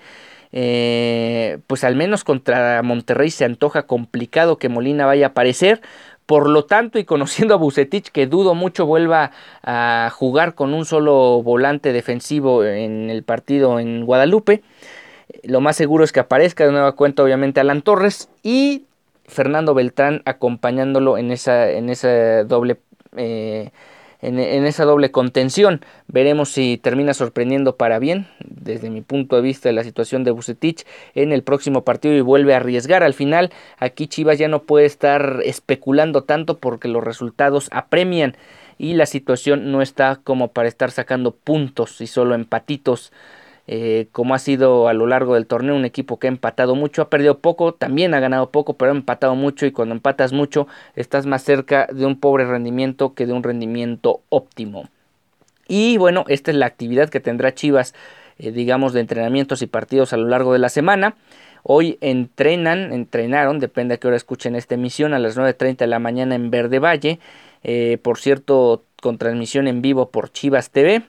eh, 0.54 1.58
pues 1.68 1.84
al 1.84 1.96
menos 1.96 2.24
contra 2.24 2.82
Monterrey 2.84 3.32
se 3.32 3.44
antoja 3.44 3.84
complicado 3.84 4.58
que 4.58 4.70
Molina 4.70 5.06
vaya 5.06 5.28
a 5.28 5.30
aparecer. 5.30 5.82
Por 6.26 6.50
lo 6.50 6.64
tanto, 6.64 7.00
y 7.00 7.04
conociendo 7.04 7.54
a 7.54 7.58
Bucetich, 7.58 8.10
que 8.10 8.28
dudo 8.28 8.56
mucho 8.56 8.86
vuelva 8.86 9.32
a 9.62 10.10
jugar 10.14 10.56
con 10.56 10.74
un 10.74 10.86
solo 10.86 11.44
volante 11.44 11.92
defensivo 11.92 12.64
en 12.64 13.10
el 13.10 13.24
partido 13.24 13.78
en 13.80 14.06
Guadalupe, 14.06 14.64
lo 15.44 15.60
más 15.60 15.76
seguro 15.76 16.06
es 16.06 16.14
que 16.14 16.22
aparezca 16.22 16.66
de 16.66 16.72
nueva 16.72 16.94
cuenta, 16.94 17.24
obviamente, 17.24 17.60
Alan 17.60 17.82
Torres 17.82 18.30
y 18.42 18.86
Fernando 19.26 19.74
Beltrán 19.74 20.22
acompañándolo 20.26 21.18
en 21.18 21.32
esa, 21.32 21.70
en 21.72 21.90
esa 21.90 22.44
doble 22.44 22.78
eh, 23.18 23.72
en, 24.24 24.66
esa 24.66 24.86
doble 24.86 25.12
contención. 25.12 25.82
Veremos 26.08 26.50
si 26.50 26.78
termina 26.78 27.14
sorprendiendo 27.14 27.76
para 27.76 28.00
bien, 28.00 28.28
desde 28.40 28.90
mi 28.90 29.02
punto 29.02 29.36
de 29.36 29.42
vista, 29.42 29.72
la 29.72 29.84
situación 29.84 30.24
de 30.24 30.32
Bucetich 30.32 30.86
en 31.14 31.32
el 31.32 31.44
próximo 31.44 31.84
partido 31.84 32.16
y 32.16 32.22
vuelve 32.22 32.54
a 32.54 32.58
arriesgar. 32.58 33.04
Al 33.04 33.14
final, 33.14 33.52
aquí 33.78 34.08
Chivas 34.08 34.40
ya 34.40 34.48
no 34.48 34.64
puede 34.64 34.86
estar 34.86 35.42
especulando 35.44 36.24
tanto 36.24 36.58
porque 36.58 36.88
los 36.88 37.04
resultados 37.04 37.68
apremian 37.72 38.38
y 38.78 38.94
la 38.94 39.06
situación 39.06 39.72
no 39.72 39.82
está 39.82 40.20
como 40.24 40.50
para 40.50 40.68
estar 40.68 40.92
sacando 40.92 41.32
puntos 41.32 42.02
y 42.02 42.08
solo 42.08 42.34
empatitos 42.34 43.12
eh, 43.68 44.08
como 44.12 44.34
ha 44.36 44.40
sido 44.40 44.88
a 44.88 44.94
lo 44.94 45.08
largo 45.08 45.36
del 45.36 45.48
torneo, 45.48 45.76
un 45.76 45.86
equipo 45.86 46.20
que 46.20 46.28
ha 46.28 46.30
empatado 46.30 46.76
mucho, 46.76 47.02
ha 47.02 47.10
perdido 47.10 47.40
poco, 47.40 47.74
también 47.74 48.14
ha 48.14 48.20
ganado 48.20 48.52
poco, 48.52 48.76
pero 48.76 48.92
ha 48.92 48.96
empatado 48.96 49.36
mucho 49.36 49.66
y 49.66 49.72
cuando 49.72 49.96
empatas 49.96 50.34
mucho 50.34 50.68
estás 50.96 51.26
más 51.26 51.44
cerca 51.44 51.88
de 51.92 52.06
un 52.06 52.20
pobre 52.20 52.46
rendimiento 52.46 53.14
que 53.14 53.26
de 53.26 53.34
un 53.34 53.44
rendimiento 53.44 54.22
óptimo. 54.30 54.90
Y 55.68 55.98
bueno, 55.98 56.26
esta 56.28 56.52
es 56.52 56.58
la 56.58 56.66
actividad 56.66 57.10
que 57.10 57.22
tendrá 57.22 57.54
Chivas, 57.54 57.94
eh, 58.38 58.52
digamos, 58.52 58.94
de 58.94 59.00
entrenamientos 59.00 59.62
y 59.62 59.68
partidos 59.68 60.12
a 60.12 60.18
lo 60.18 60.28
largo 60.28 60.52
de 60.54 60.60
la 60.60 60.70
semana. 60.70 61.16
Hoy 61.64 61.98
entrenan, 62.02 62.92
entrenaron, 62.92 63.60
depende 63.60 63.94
a 63.94 63.98
qué 63.98 64.08
hora 64.08 64.18
escuchen 64.18 64.56
esta 64.56 64.76
emisión, 64.76 65.14
a 65.14 65.20
las 65.20 65.38
9.30 65.38 65.78
de 65.78 65.88
la 65.88 66.00
mañana 66.00 66.36
en 66.36 66.52
Verde 66.52 66.80
Valle. 66.80 67.20
Eh, 67.64 67.98
por 68.02 68.18
cierto, 68.18 68.84
con 69.02 69.18
transmisión 69.18 69.68
en 69.68 69.82
vivo 69.82 70.10
por 70.10 70.30
Chivas 70.30 70.72
TV. 70.72 71.04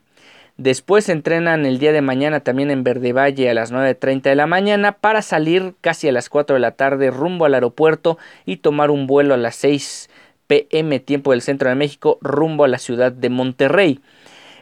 Después 0.56 1.08
entrenan 1.08 1.66
el 1.66 1.80
día 1.80 1.92
de 1.92 2.00
mañana 2.00 2.38
también 2.38 2.70
en 2.70 2.84
Verde 2.84 3.12
Valle 3.12 3.50
a 3.50 3.54
las 3.54 3.72
9.30 3.72 4.22
de 4.22 4.36
la 4.36 4.46
mañana 4.46 4.92
para 4.92 5.20
salir 5.20 5.74
casi 5.80 6.08
a 6.08 6.12
las 6.12 6.28
4 6.28 6.54
de 6.54 6.60
la 6.60 6.70
tarde 6.70 7.10
rumbo 7.10 7.44
al 7.44 7.54
aeropuerto 7.54 8.18
y 8.46 8.58
tomar 8.58 8.92
un 8.92 9.08
vuelo 9.08 9.34
a 9.34 9.36
las 9.36 9.56
6 9.56 10.08
pm 10.46 11.00
tiempo 11.00 11.32
del 11.32 11.42
centro 11.42 11.68
de 11.68 11.74
México 11.74 12.18
rumbo 12.20 12.62
a 12.62 12.68
la 12.68 12.78
ciudad 12.78 13.10
de 13.10 13.30
Monterrey. 13.30 14.00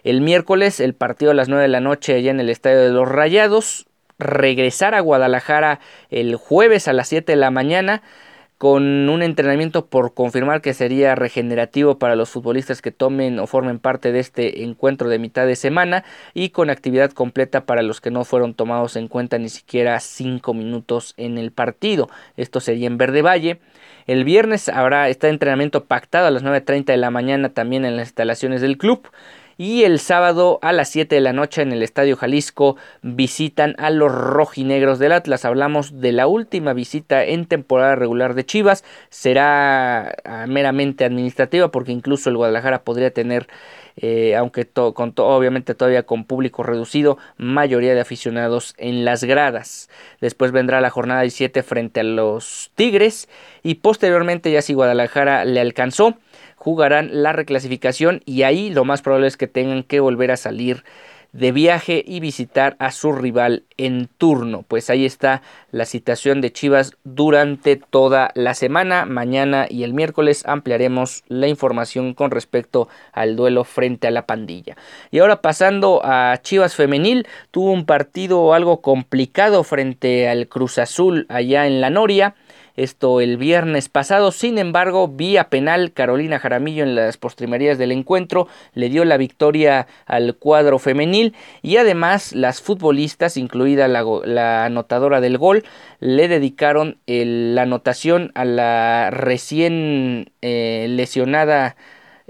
El 0.02 0.22
miércoles 0.22 0.80
el 0.80 0.94
partido 0.94 1.32
a 1.32 1.34
las 1.34 1.48
9 1.48 1.62
de 1.62 1.68
la 1.68 1.80
noche 1.80 2.14
allá 2.14 2.30
en 2.30 2.40
el 2.40 2.48
Estadio 2.48 2.80
de 2.80 2.90
los 2.90 3.08
Rayados. 3.08 3.86
Regresar 4.18 4.94
a 4.94 5.00
Guadalajara 5.00 5.80
el 6.10 6.36
jueves 6.36 6.88
a 6.88 6.94
las 6.94 7.08
7 7.08 7.32
de 7.32 7.36
la 7.36 7.50
mañana 7.50 8.02
con 8.62 9.08
un 9.08 9.24
entrenamiento 9.24 9.86
por 9.86 10.14
confirmar 10.14 10.60
que 10.60 10.72
sería 10.72 11.16
regenerativo 11.16 11.98
para 11.98 12.14
los 12.14 12.30
futbolistas 12.30 12.80
que 12.80 12.92
tomen 12.92 13.40
o 13.40 13.48
formen 13.48 13.80
parte 13.80 14.12
de 14.12 14.20
este 14.20 14.62
encuentro 14.62 15.08
de 15.08 15.18
mitad 15.18 15.48
de 15.48 15.56
semana 15.56 16.04
y 16.32 16.50
con 16.50 16.70
actividad 16.70 17.10
completa 17.10 17.66
para 17.66 17.82
los 17.82 18.00
que 18.00 18.12
no 18.12 18.24
fueron 18.24 18.54
tomados 18.54 18.94
en 18.94 19.08
cuenta 19.08 19.36
ni 19.38 19.48
siquiera 19.48 19.98
cinco 19.98 20.54
minutos 20.54 21.14
en 21.16 21.38
el 21.38 21.50
partido. 21.50 22.08
Esto 22.36 22.60
sería 22.60 22.86
en 22.86 22.98
Verde 22.98 23.22
Valle. 23.22 23.58
El 24.06 24.22
viernes 24.22 24.68
habrá 24.68 25.08
este 25.08 25.28
entrenamiento 25.28 25.86
pactado 25.86 26.28
a 26.28 26.30
las 26.30 26.44
9.30 26.44 26.84
de 26.84 26.96
la 26.98 27.10
mañana 27.10 27.48
también 27.48 27.84
en 27.84 27.96
las 27.96 28.10
instalaciones 28.10 28.60
del 28.60 28.78
club. 28.78 29.08
Y 29.64 29.84
el 29.84 30.00
sábado 30.00 30.58
a 30.60 30.72
las 30.72 30.88
7 30.88 31.14
de 31.14 31.20
la 31.20 31.32
noche 31.32 31.62
en 31.62 31.70
el 31.70 31.84
Estadio 31.84 32.16
Jalisco 32.16 32.76
visitan 33.02 33.76
a 33.78 33.90
los 33.90 34.10
rojinegros 34.10 34.98
del 34.98 35.12
Atlas. 35.12 35.44
Hablamos 35.44 36.00
de 36.00 36.10
la 36.10 36.26
última 36.26 36.72
visita 36.72 37.22
en 37.24 37.46
temporada 37.46 37.94
regular 37.94 38.34
de 38.34 38.44
Chivas. 38.44 38.82
Será 39.08 40.16
ah, 40.24 40.46
meramente 40.48 41.04
administrativa 41.04 41.70
porque 41.70 41.92
incluso 41.92 42.28
el 42.28 42.38
Guadalajara 42.38 42.82
podría 42.82 43.12
tener 43.12 43.46
eh, 43.96 44.36
aunque 44.36 44.66
con 44.66 45.12
obviamente 45.18 45.74
todavía 45.74 46.04
con 46.04 46.24
público 46.24 46.62
reducido, 46.62 47.18
mayoría 47.36 47.94
de 47.94 48.00
aficionados 48.00 48.74
en 48.78 49.04
las 49.04 49.24
gradas. 49.24 49.90
Después 50.20 50.50
vendrá 50.52 50.80
la 50.80 50.90
jornada 50.90 51.22
17 51.22 51.62
frente 51.62 52.00
a 52.00 52.04
los 52.04 52.70
Tigres 52.74 53.28
y 53.62 53.76
posteriormente 53.76 54.50
ya 54.50 54.62
si 54.62 54.74
Guadalajara 54.74 55.44
le 55.44 55.60
alcanzó, 55.60 56.16
jugarán 56.62 57.24
la 57.24 57.32
reclasificación 57.32 58.20
y 58.24 58.44
ahí 58.44 58.70
lo 58.70 58.84
más 58.84 59.02
probable 59.02 59.26
es 59.26 59.36
que 59.36 59.48
tengan 59.48 59.82
que 59.82 59.98
volver 59.98 60.30
a 60.30 60.36
salir 60.36 60.84
de 61.32 61.50
viaje 61.50 62.04
y 62.06 62.20
visitar 62.20 62.76
a 62.78 62.92
su 62.92 63.10
rival 63.10 63.64
en 63.78 64.08
turno. 64.16 64.64
Pues 64.68 64.88
ahí 64.88 65.04
está 65.04 65.42
la 65.72 65.86
situación 65.86 66.40
de 66.40 66.52
Chivas 66.52 66.92
durante 67.02 67.74
toda 67.74 68.30
la 68.36 68.54
semana. 68.54 69.06
Mañana 69.06 69.66
y 69.68 69.82
el 69.82 69.92
miércoles 69.92 70.44
ampliaremos 70.46 71.24
la 71.26 71.48
información 71.48 72.14
con 72.14 72.30
respecto 72.30 72.88
al 73.12 73.34
duelo 73.34 73.64
frente 73.64 74.06
a 74.06 74.12
la 74.12 74.26
pandilla. 74.26 74.76
Y 75.10 75.18
ahora 75.18 75.42
pasando 75.42 76.00
a 76.04 76.38
Chivas 76.42 76.76
femenil, 76.76 77.26
tuvo 77.50 77.72
un 77.72 77.86
partido 77.86 78.54
algo 78.54 78.82
complicado 78.82 79.64
frente 79.64 80.28
al 80.28 80.46
Cruz 80.46 80.78
Azul 80.78 81.26
allá 81.28 81.66
en 81.66 81.80
la 81.80 81.90
Noria 81.90 82.36
esto 82.76 83.20
el 83.20 83.36
viernes 83.36 83.88
pasado. 83.88 84.32
Sin 84.32 84.58
embargo, 84.58 85.08
vía 85.08 85.48
penal, 85.48 85.92
Carolina 85.92 86.38
Jaramillo 86.38 86.82
en 86.84 86.94
las 86.94 87.16
postrimerías 87.16 87.78
del 87.78 87.92
encuentro 87.92 88.48
le 88.74 88.88
dio 88.88 89.04
la 89.04 89.16
victoria 89.16 89.86
al 90.06 90.36
cuadro 90.36 90.78
femenil 90.78 91.34
y 91.62 91.76
además 91.76 92.32
las 92.32 92.60
futbolistas, 92.60 93.36
incluida 93.36 93.88
la, 93.88 94.64
anotadora 94.64 95.20
del 95.20 95.38
gol, 95.38 95.64
le 96.00 96.28
dedicaron 96.28 96.98
la 97.06 97.62
anotación 97.62 98.32
a 98.34 98.44
la 98.44 99.10
recién 99.10 100.32
eh, 100.40 100.86
lesionada 100.88 101.76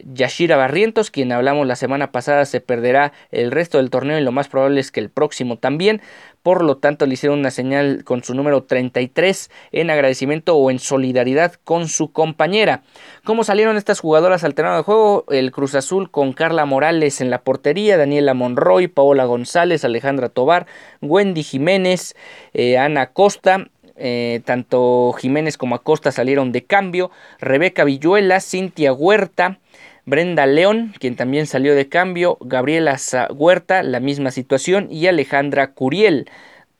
Yashira 0.04 0.56
Barrientos, 0.56 1.10
quien 1.10 1.32
hablamos 1.32 1.66
la 1.66 1.76
semana 1.76 2.12
pasada, 2.12 2.44
se 2.44 2.60
perderá 2.60 3.12
el 3.30 3.50
resto 3.50 3.78
del 3.78 3.90
torneo 3.90 4.18
y 4.18 4.22
lo 4.22 4.32
más 4.32 4.48
probable 4.48 4.80
es 4.80 4.90
que 4.90 5.00
el 5.00 5.10
próximo 5.10 5.56
también. 5.58 6.00
Por 6.42 6.64
lo 6.64 6.76
tanto, 6.76 7.06
le 7.06 7.14
hicieron 7.14 7.38
una 7.38 7.52
señal 7.52 8.02
con 8.04 8.24
su 8.24 8.34
número 8.34 8.64
33 8.64 9.50
en 9.70 9.90
agradecimiento 9.90 10.56
o 10.56 10.70
en 10.70 10.80
solidaridad 10.80 11.54
con 11.64 11.86
su 11.88 12.10
compañera. 12.10 12.82
¿Cómo 13.24 13.44
salieron 13.44 13.76
estas 13.76 14.00
jugadoras 14.00 14.42
al 14.42 14.54
terreno 14.54 14.76
de 14.76 14.82
juego? 14.82 15.24
El 15.28 15.52
Cruz 15.52 15.76
Azul 15.76 16.10
con 16.10 16.32
Carla 16.32 16.64
Morales 16.64 17.20
en 17.20 17.30
la 17.30 17.42
portería, 17.42 17.96
Daniela 17.96 18.34
Monroy, 18.34 18.88
Paola 18.88 19.24
González, 19.24 19.84
Alejandra 19.84 20.30
Tobar, 20.30 20.66
Wendy 21.00 21.44
Jiménez, 21.44 22.16
eh, 22.54 22.76
Ana 22.76 23.06
Costa, 23.06 23.68
eh, 23.96 24.40
tanto 24.44 25.12
Jiménez 25.12 25.56
como 25.56 25.76
Acosta 25.76 26.10
salieron 26.10 26.50
de 26.50 26.64
cambio, 26.64 27.12
Rebeca 27.38 27.84
Villuela, 27.84 28.40
Cintia 28.40 28.92
Huerta, 28.92 29.58
Brenda 30.04 30.46
León, 30.46 30.92
quien 30.98 31.14
también 31.14 31.46
salió 31.46 31.76
de 31.76 31.88
cambio, 31.88 32.36
Gabriela 32.40 32.96
Huerta, 33.30 33.84
la 33.84 34.00
misma 34.00 34.32
situación, 34.32 34.88
y 34.90 35.06
Alejandra 35.06 35.72
Curiel, 35.74 36.28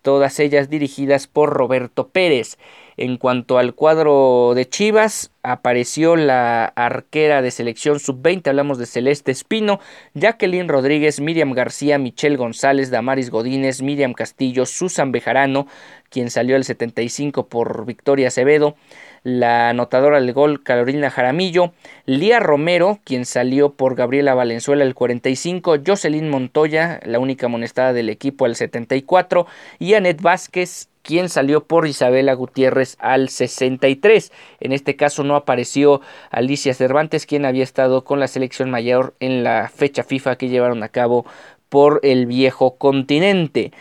todas 0.02 0.40
ellas 0.40 0.68
dirigidas 0.68 1.28
por 1.28 1.50
Roberto 1.50 2.08
Pérez. 2.08 2.58
En 2.96 3.16
cuanto 3.16 3.58
al 3.58 3.74
cuadro 3.74 4.52
de 4.54 4.68
Chivas, 4.68 5.30
apareció 5.42 6.16
la 6.16 6.64
arquera 6.66 7.40
de 7.40 7.50
selección 7.50 8.00
sub-20, 8.00 8.48
hablamos 8.48 8.76
de 8.78 8.86
Celeste 8.86 9.30
Espino, 9.30 9.80
Jacqueline 10.14 10.68
Rodríguez, 10.68 11.20
Miriam 11.20 11.52
García, 11.52 11.98
Michelle 11.98 12.36
González, 12.36 12.90
Damaris 12.90 13.30
Godínez, 13.30 13.82
Miriam 13.82 14.12
Castillo, 14.12 14.66
Susan 14.66 15.10
Bejarano, 15.10 15.68
quien 16.10 16.28
salió 16.28 16.56
al 16.56 16.64
75 16.64 17.46
por 17.46 17.86
Victoria 17.86 18.28
Acevedo, 18.28 18.76
la 19.22 19.70
anotadora 19.70 20.20
del 20.20 20.32
gol 20.32 20.62
Carolina 20.62 21.10
Jaramillo, 21.10 21.72
Lía 22.06 22.40
Romero, 22.40 22.98
quien 23.04 23.24
salió 23.24 23.74
por 23.74 23.94
Gabriela 23.94 24.34
Valenzuela 24.34 24.84
el 24.84 24.94
45, 24.94 25.76
Jocelyn 25.86 26.28
Montoya, 26.28 27.00
la 27.04 27.18
única 27.18 27.46
amonestada 27.46 27.92
del 27.92 28.08
equipo 28.08 28.44
al 28.44 28.56
74, 28.56 29.46
y 29.78 29.94
Anet 29.94 30.20
Vázquez, 30.20 30.88
quien 31.02 31.28
salió 31.28 31.64
por 31.64 31.86
Isabela 31.86 32.34
Gutiérrez 32.34 32.96
al 33.00 33.28
63. 33.28 34.32
En 34.60 34.72
este 34.72 34.96
caso 34.96 35.24
no 35.24 35.36
apareció 35.36 36.00
Alicia 36.30 36.74
Cervantes, 36.74 37.26
quien 37.26 37.44
había 37.44 37.64
estado 37.64 38.04
con 38.04 38.20
la 38.20 38.28
selección 38.28 38.70
mayor 38.70 39.14
en 39.20 39.44
la 39.44 39.68
fecha 39.68 40.04
FIFA 40.04 40.36
que 40.36 40.48
llevaron 40.48 40.82
a 40.82 40.88
cabo 40.88 41.26
por 41.68 42.00
el 42.02 42.26
viejo 42.26 42.76
continente. 42.76 43.72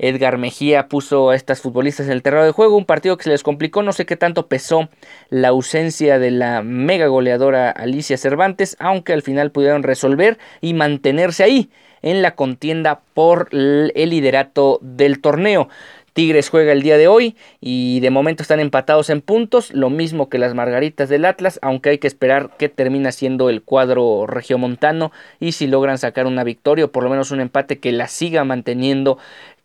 Edgar 0.00 0.38
Mejía 0.38 0.88
puso 0.88 1.30
a 1.30 1.36
estas 1.36 1.60
futbolistas 1.60 2.06
en 2.06 2.12
el 2.12 2.22
terreno 2.22 2.44
de 2.44 2.52
juego, 2.52 2.76
un 2.76 2.86
partido 2.86 3.16
que 3.16 3.24
se 3.24 3.30
les 3.30 3.42
complicó, 3.42 3.82
no 3.82 3.92
sé 3.92 4.06
qué 4.06 4.16
tanto 4.16 4.48
pesó 4.48 4.88
la 5.28 5.48
ausencia 5.48 6.18
de 6.18 6.30
la 6.30 6.62
mega 6.62 7.06
goleadora 7.06 7.70
Alicia 7.70 8.16
Cervantes, 8.16 8.76
aunque 8.80 9.12
al 9.12 9.22
final 9.22 9.50
pudieron 9.50 9.82
resolver 9.82 10.38
y 10.62 10.74
mantenerse 10.74 11.44
ahí 11.44 11.70
en 12.02 12.22
la 12.22 12.34
contienda 12.34 13.02
por 13.12 13.48
el 13.52 13.92
liderato 13.94 14.78
del 14.80 15.20
torneo. 15.20 15.68
Tigres 16.12 16.48
juega 16.48 16.72
el 16.72 16.82
día 16.82 16.98
de 16.98 17.06
hoy 17.06 17.36
y 17.60 18.00
de 18.00 18.10
momento 18.10 18.42
están 18.42 18.58
empatados 18.58 19.10
en 19.10 19.20
puntos, 19.20 19.72
lo 19.72 19.90
mismo 19.90 20.28
que 20.28 20.38
las 20.38 20.54
Margaritas 20.54 21.08
del 21.08 21.24
Atlas, 21.24 21.60
aunque 21.62 21.90
hay 21.90 21.98
que 21.98 22.08
esperar 22.08 22.50
que 22.58 22.68
termina 22.68 23.12
siendo 23.12 23.48
el 23.48 23.62
cuadro 23.62 24.26
regiomontano 24.26 25.12
y 25.38 25.52
si 25.52 25.68
logran 25.68 25.98
sacar 25.98 26.26
una 26.26 26.42
victoria 26.42 26.86
o 26.86 26.90
por 26.90 27.04
lo 27.04 27.10
menos 27.10 27.30
un 27.30 27.40
empate 27.40 27.78
que 27.78 27.92
la 27.92 28.08
siga 28.08 28.42
manteniendo 28.44 29.18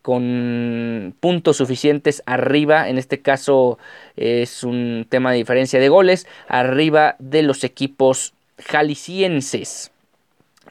con 0.06 1.16
puntos 1.20 1.58
suficientes 1.58 2.22
arriba, 2.28 2.90
en 2.90 3.00
este 3.00 3.24
caso 3.24 3.80
es 4.16 4.64
un 4.64 5.08
tema 5.10 5.32
de 5.32 5.38
diferencia 5.38 5.80
de 5.80 5.90
goles, 5.90 6.28
arriba 6.48 7.16
de 7.18 7.42
los 7.42 7.64
equipos 7.64 8.36
jaliscienses. 8.64 9.90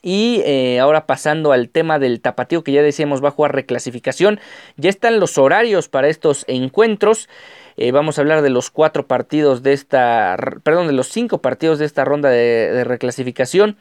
Y 0.03 0.41
eh, 0.45 0.79
ahora 0.79 1.07
pasando 1.07 1.51
al 1.51 1.69
tema 1.69 1.99
del 1.99 2.21
tapatío 2.21 2.63
que 2.63 2.71
ya 2.71 2.83
decíamos 2.83 3.25
va 3.25 3.31
a 3.31 3.33
jugar 3.33 3.57
reclasificación, 3.57 4.39
ya 4.77 4.89
están 4.89 5.19
los 5.19 5.37
horarios 5.37 5.89
para 5.89 6.07
estos 6.07 6.45
encuentros. 6.47 7.29
Eh, 7.77 7.91
vamos 7.91 8.19
a 8.19 8.21
hablar 8.21 8.41
de 8.41 8.51
los 8.51 8.71
cuatro 8.71 9.09
partidos 9.09 9.65
de 9.65 9.73
esta, 9.73 10.37
perdón, 10.63 10.87
de 10.87 10.93
los 10.93 11.09
cinco 11.09 11.39
partidos 11.39 11.81
de 11.81 11.87
esta 11.87 12.05
ronda 12.05 12.29
de, 12.29 12.71
de 12.71 12.85
reclasificación. 12.85 13.79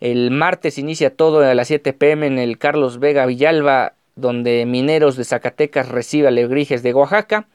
El 0.00 0.32
martes 0.32 0.78
inicia 0.78 1.14
todo 1.14 1.40
a 1.40 1.54
las 1.54 1.68
7 1.68 1.92
pm 1.92 2.26
en 2.26 2.38
el 2.38 2.58
Carlos 2.58 2.98
Vega 2.98 3.24
Villalba 3.24 3.95
donde 4.16 4.64
Mineros 4.66 5.16
de 5.16 5.24
Zacatecas 5.24 5.88
recibe 5.88 6.28
a 6.28 6.30
de 6.30 6.94
Oaxaca. 6.94 7.46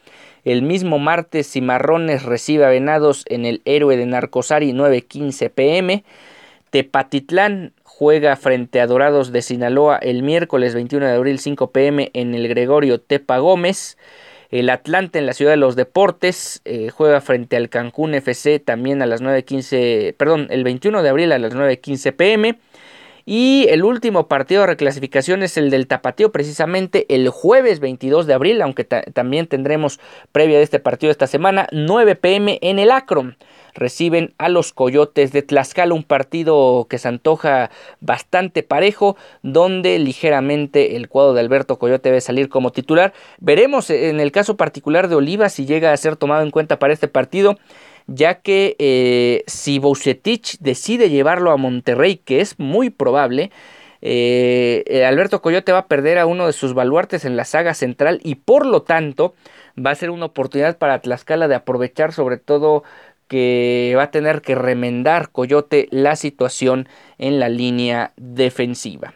El 0.45 0.61
mismo 0.61 0.99
martes 0.99 1.51
Cimarrones 1.51 2.23
recibe 2.23 2.65
a 2.65 2.69
Venados 2.69 3.25
en 3.27 3.45
el 3.45 3.61
Héroe 3.65 3.97
de 3.97 4.05
Narcosari 4.05 4.71
9.15 4.71 5.49
pm. 5.49 6.03
Tepatitlán 6.69 7.73
juega 7.83 8.35
frente 8.35 8.79
a 8.79 8.87
Dorados 8.87 9.31
de 9.31 9.41
Sinaloa 9.41 9.97
el 9.97 10.23
miércoles 10.23 10.73
21 10.73 11.05
de 11.05 11.13
abril 11.13 11.39
5 11.39 11.71
pm 11.71 12.09
en 12.13 12.33
el 12.33 12.47
Gregorio 12.47 12.99
Tepa 12.99 13.39
Gómez. 13.39 13.97
El 14.49 14.69
Atlante 14.69 15.19
en 15.19 15.25
la 15.25 15.33
Ciudad 15.33 15.51
de 15.51 15.57
los 15.57 15.75
Deportes 15.75 16.61
eh, 16.65 16.89
juega 16.89 17.21
frente 17.21 17.55
al 17.55 17.69
Cancún 17.69 18.13
FC 18.15 18.59
también 18.59 19.01
a 19.01 19.05
las 19.05 19.21
9.15, 19.21 20.15
perdón, 20.15 20.47
el 20.49 20.63
21 20.63 21.03
de 21.03 21.09
abril 21.09 21.31
a 21.31 21.39
las 21.39 21.53
9.15 21.53 22.13
pm. 22.13 22.59
Y 23.33 23.67
el 23.69 23.85
último 23.85 24.27
partido 24.27 24.59
de 24.59 24.67
reclasificación 24.67 25.41
es 25.41 25.55
el 25.55 25.69
del 25.69 25.87
Tapatío, 25.87 26.33
precisamente 26.33 27.05
el 27.07 27.29
jueves 27.29 27.79
22 27.79 28.27
de 28.27 28.33
abril, 28.33 28.61
aunque 28.61 28.83
también 28.83 29.47
tendremos 29.47 30.01
previa 30.33 30.57
de 30.57 30.65
este 30.65 30.79
partido 30.79 31.11
esta 31.11 31.27
semana, 31.27 31.65
9 31.71 32.17
pm 32.17 32.59
en 32.61 32.77
el 32.77 32.91
Acron. 32.91 33.37
Reciben 33.73 34.33
a 34.37 34.49
los 34.49 34.73
Coyotes 34.73 35.31
de 35.31 35.43
Tlaxcala, 35.43 35.93
un 35.93 36.03
partido 36.03 36.87
que 36.89 36.97
se 36.97 37.07
antoja 37.07 37.71
bastante 38.01 38.63
parejo, 38.63 39.15
donde 39.43 39.97
ligeramente 39.97 40.97
el 40.97 41.07
cuadro 41.07 41.33
de 41.33 41.39
Alberto 41.39 41.79
Coyote 41.79 42.09
debe 42.09 42.19
salir 42.19 42.49
como 42.49 42.73
titular. 42.73 43.13
Veremos 43.39 43.89
en 43.91 44.19
el 44.19 44.33
caso 44.33 44.57
particular 44.57 45.07
de 45.07 45.15
Oliva 45.15 45.47
si 45.47 45.65
llega 45.65 45.93
a 45.93 45.97
ser 45.97 46.17
tomado 46.17 46.43
en 46.43 46.51
cuenta 46.51 46.79
para 46.79 46.91
este 46.91 47.07
partido 47.07 47.57
ya 48.13 48.41
que 48.41 48.75
eh, 48.79 49.43
si 49.47 49.79
Boucetich 49.79 50.57
decide 50.59 51.09
llevarlo 51.09 51.51
a 51.51 51.57
Monterrey, 51.57 52.17
que 52.17 52.41
es 52.41 52.59
muy 52.59 52.89
probable, 52.89 53.51
eh, 54.01 55.05
Alberto 55.07 55.41
Coyote 55.41 55.71
va 55.71 55.79
a 55.79 55.87
perder 55.87 56.17
a 56.17 56.25
uno 56.25 56.47
de 56.47 56.53
sus 56.53 56.73
baluartes 56.73 57.25
en 57.25 57.35
la 57.35 57.45
saga 57.45 57.73
central 57.73 58.19
y 58.23 58.35
por 58.35 58.65
lo 58.65 58.81
tanto 58.81 59.35
va 59.77 59.91
a 59.91 59.95
ser 59.95 60.09
una 60.09 60.25
oportunidad 60.25 60.77
para 60.77 60.99
Tlaxcala 60.99 61.47
de 61.47 61.55
aprovechar 61.55 62.11
sobre 62.11 62.37
todo 62.37 62.83
que 63.27 63.93
va 63.95 64.03
a 64.03 64.11
tener 64.11 64.41
que 64.41 64.55
remendar 64.55 65.29
Coyote 65.29 65.87
la 65.91 66.15
situación 66.15 66.89
en 67.17 67.39
la 67.39 67.47
línea 67.47 68.11
defensiva. 68.17 69.13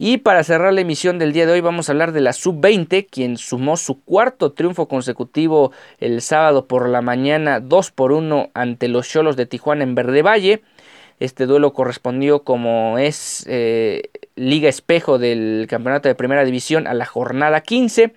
Y 0.00 0.18
para 0.18 0.44
cerrar 0.44 0.72
la 0.72 0.80
emisión 0.80 1.18
del 1.18 1.32
día 1.32 1.44
de 1.44 1.52
hoy 1.52 1.60
vamos 1.60 1.88
a 1.88 1.92
hablar 1.92 2.12
de 2.12 2.20
la 2.20 2.32
sub-20, 2.32 3.08
quien 3.10 3.36
sumó 3.36 3.76
su 3.76 4.00
cuarto 4.04 4.52
triunfo 4.52 4.86
consecutivo 4.86 5.72
el 5.98 6.22
sábado 6.22 6.66
por 6.66 6.88
la 6.88 7.02
mañana 7.02 7.58
2 7.58 7.90
por 7.90 8.12
1 8.12 8.50
ante 8.54 8.86
los 8.86 9.08
Cholos 9.08 9.36
de 9.36 9.46
Tijuana 9.46 9.82
en 9.82 9.96
Verde 9.96 10.22
Valle. 10.22 10.62
Este 11.18 11.46
duelo 11.46 11.72
correspondió 11.72 12.44
como 12.44 12.96
es 12.98 13.44
eh, 13.48 14.10
Liga 14.36 14.68
Espejo 14.68 15.18
del 15.18 15.66
Campeonato 15.68 16.08
de 16.08 16.14
Primera 16.14 16.44
División 16.44 16.86
a 16.86 16.94
la 16.94 17.04
jornada 17.04 17.60
15 17.60 18.12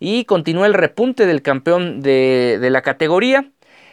y 0.00 0.24
continúa 0.24 0.66
el 0.66 0.72
repunte 0.72 1.26
del 1.26 1.42
campeón 1.42 2.00
de, 2.00 2.58
la 2.70 2.80
categoría. 2.80 3.50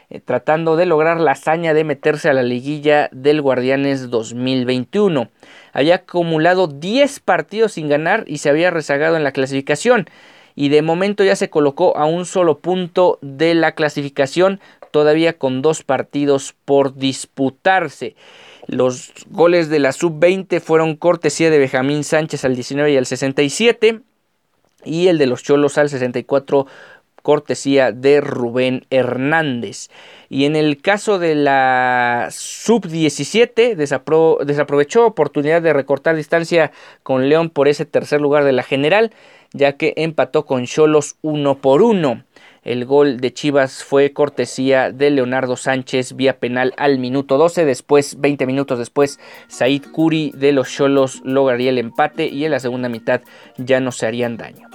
Eh, 0.10 0.20
tratando 0.20 0.76
de 0.76 0.86
lograr 0.86 1.20
la 1.20 1.32
hazaña 1.32 1.74
de 1.74 1.84
meterse 1.84 2.30
a 2.30 2.34
la 2.34 2.44
liguilla 2.44 3.10
del 3.12 3.42
Guardianes 3.42 4.12
2021. 4.12 5.30
Había 5.74 5.96
acumulado 5.96 6.68
10 6.68 7.20
partidos 7.22 7.74
sin 7.74 7.90
ganar 7.90 8.24
y 8.28 8.38
se 8.38 8.50
había 8.50 8.70
rezagado 8.70 9.18
en 9.18 9.24
la 9.24 9.32
clasificación. 9.32 10.08
Y 10.54 10.70
de 10.70 10.84
momento 10.84 11.24
ya 11.24 11.36
se 11.36 11.50
colocó 11.50 11.98
a 11.98 12.06
un 12.06 12.26
solo 12.26 12.60
punto 12.60 13.18
de 13.22 13.56
la 13.56 13.74
clasificación, 13.74 14.60
todavía 14.92 15.38
con 15.38 15.64
dos 15.64 15.84
partidos 15.84 16.56
por 16.66 16.96
disputarse. 16.96 18.16
Los 18.68 19.12
goles 19.30 19.70
de 19.70 19.80
la 19.80 19.92
sub-20 19.92 20.62
fueron 20.62 20.96
cortesía 20.96 21.50
de 21.50 21.60
Benjamín 21.60 22.04
Sánchez 22.04 22.46
al 22.46 22.56
19 22.56 22.92
y 22.92 22.98
al 22.98 23.06
67 23.06 24.02
y 24.86 25.08
el 25.08 25.18
de 25.18 25.26
los 25.26 25.44
Cholos 25.44 25.78
al 25.78 25.90
64 25.90 26.68
cortesía 27.26 27.92
de 27.92 28.22
Rubén 28.22 28.86
Hernández. 28.92 29.90
Y 30.30 30.46
en 30.46 30.56
el 30.56 30.80
caso 30.80 31.18
de 31.18 31.34
la 31.34 32.28
sub-17 32.30 33.76
desaprovechó 33.76 35.08
oportunidad 35.08 35.64
de 35.64 35.74
recortar 35.74 36.16
distancia 36.16 36.72
con 37.02 37.28
León 37.28 37.50
por 37.50 37.68
ese 37.68 37.86
tercer 37.86 38.22
lugar 38.22 38.44
de 38.44 38.52
la 38.52 38.62
general, 38.62 39.12
ya 39.54 39.74
que 39.74 39.96
empató 39.98 40.46
con 40.46 40.66
Cholos 40.66 41.16
uno 41.24 41.58
por 41.58 41.82
uno. 41.82 42.24
El 42.64 42.86
gol 42.86 43.20
de 43.20 43.34
Chivas 43.34 43.84
fue 43.84 44.14
cortesía 44.14 44.92
de 44.92 45.10
Leonardo 45.10 45.56
Sánchez 45.56 46.16
vía 46.16 46.38
penal 46.38 46.74
al 46.78 47.00
minuto 47.00 47.40
12. 47.40 47.66
Después, 47.66 48.20
20 48.20 48.46
minutos 48.46 48.78
después, 48.78 49.20
Said 49.48 49.84
Curi 49.92 50.32
de 50.36 50.52
los 50.52 50.72
Cholos 50.72 51.22
lograría 51.24 51.72
el 51.72 51.80
empate 51.80 52.28
y 52.28 52.46
en 52.46 52.52
la 52.52 52.60
segunda 52.60 52.88
mitad 52.88 53.22
ya 53.58 53.80
no 53.80 53.92
se 53.92 54.06
harían 54.06 54.38
daño. 54.38 54.75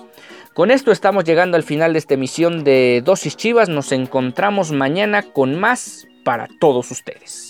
Con 0.54 0.72
esto 0.72 0.90
estamos 0.90 1.24
llegando 1.24 1.56
al 1.56 1.62
final 1.62 1.92
de 1.92 2.00
esta 2.00 2.14
emisión 2.14 2.64
de 2.64 3.02
Dosis 3.04 3.36
Chivas. 3.36 3.68
Nos 3.68 3.92
encontramos 3.92 4.72
mañana 4.72 5.22
con 5.22 5.58
más 5.58 6.08
para 6.24 6.48
todos 6.58 6.90
ustedes. 6.90 7.49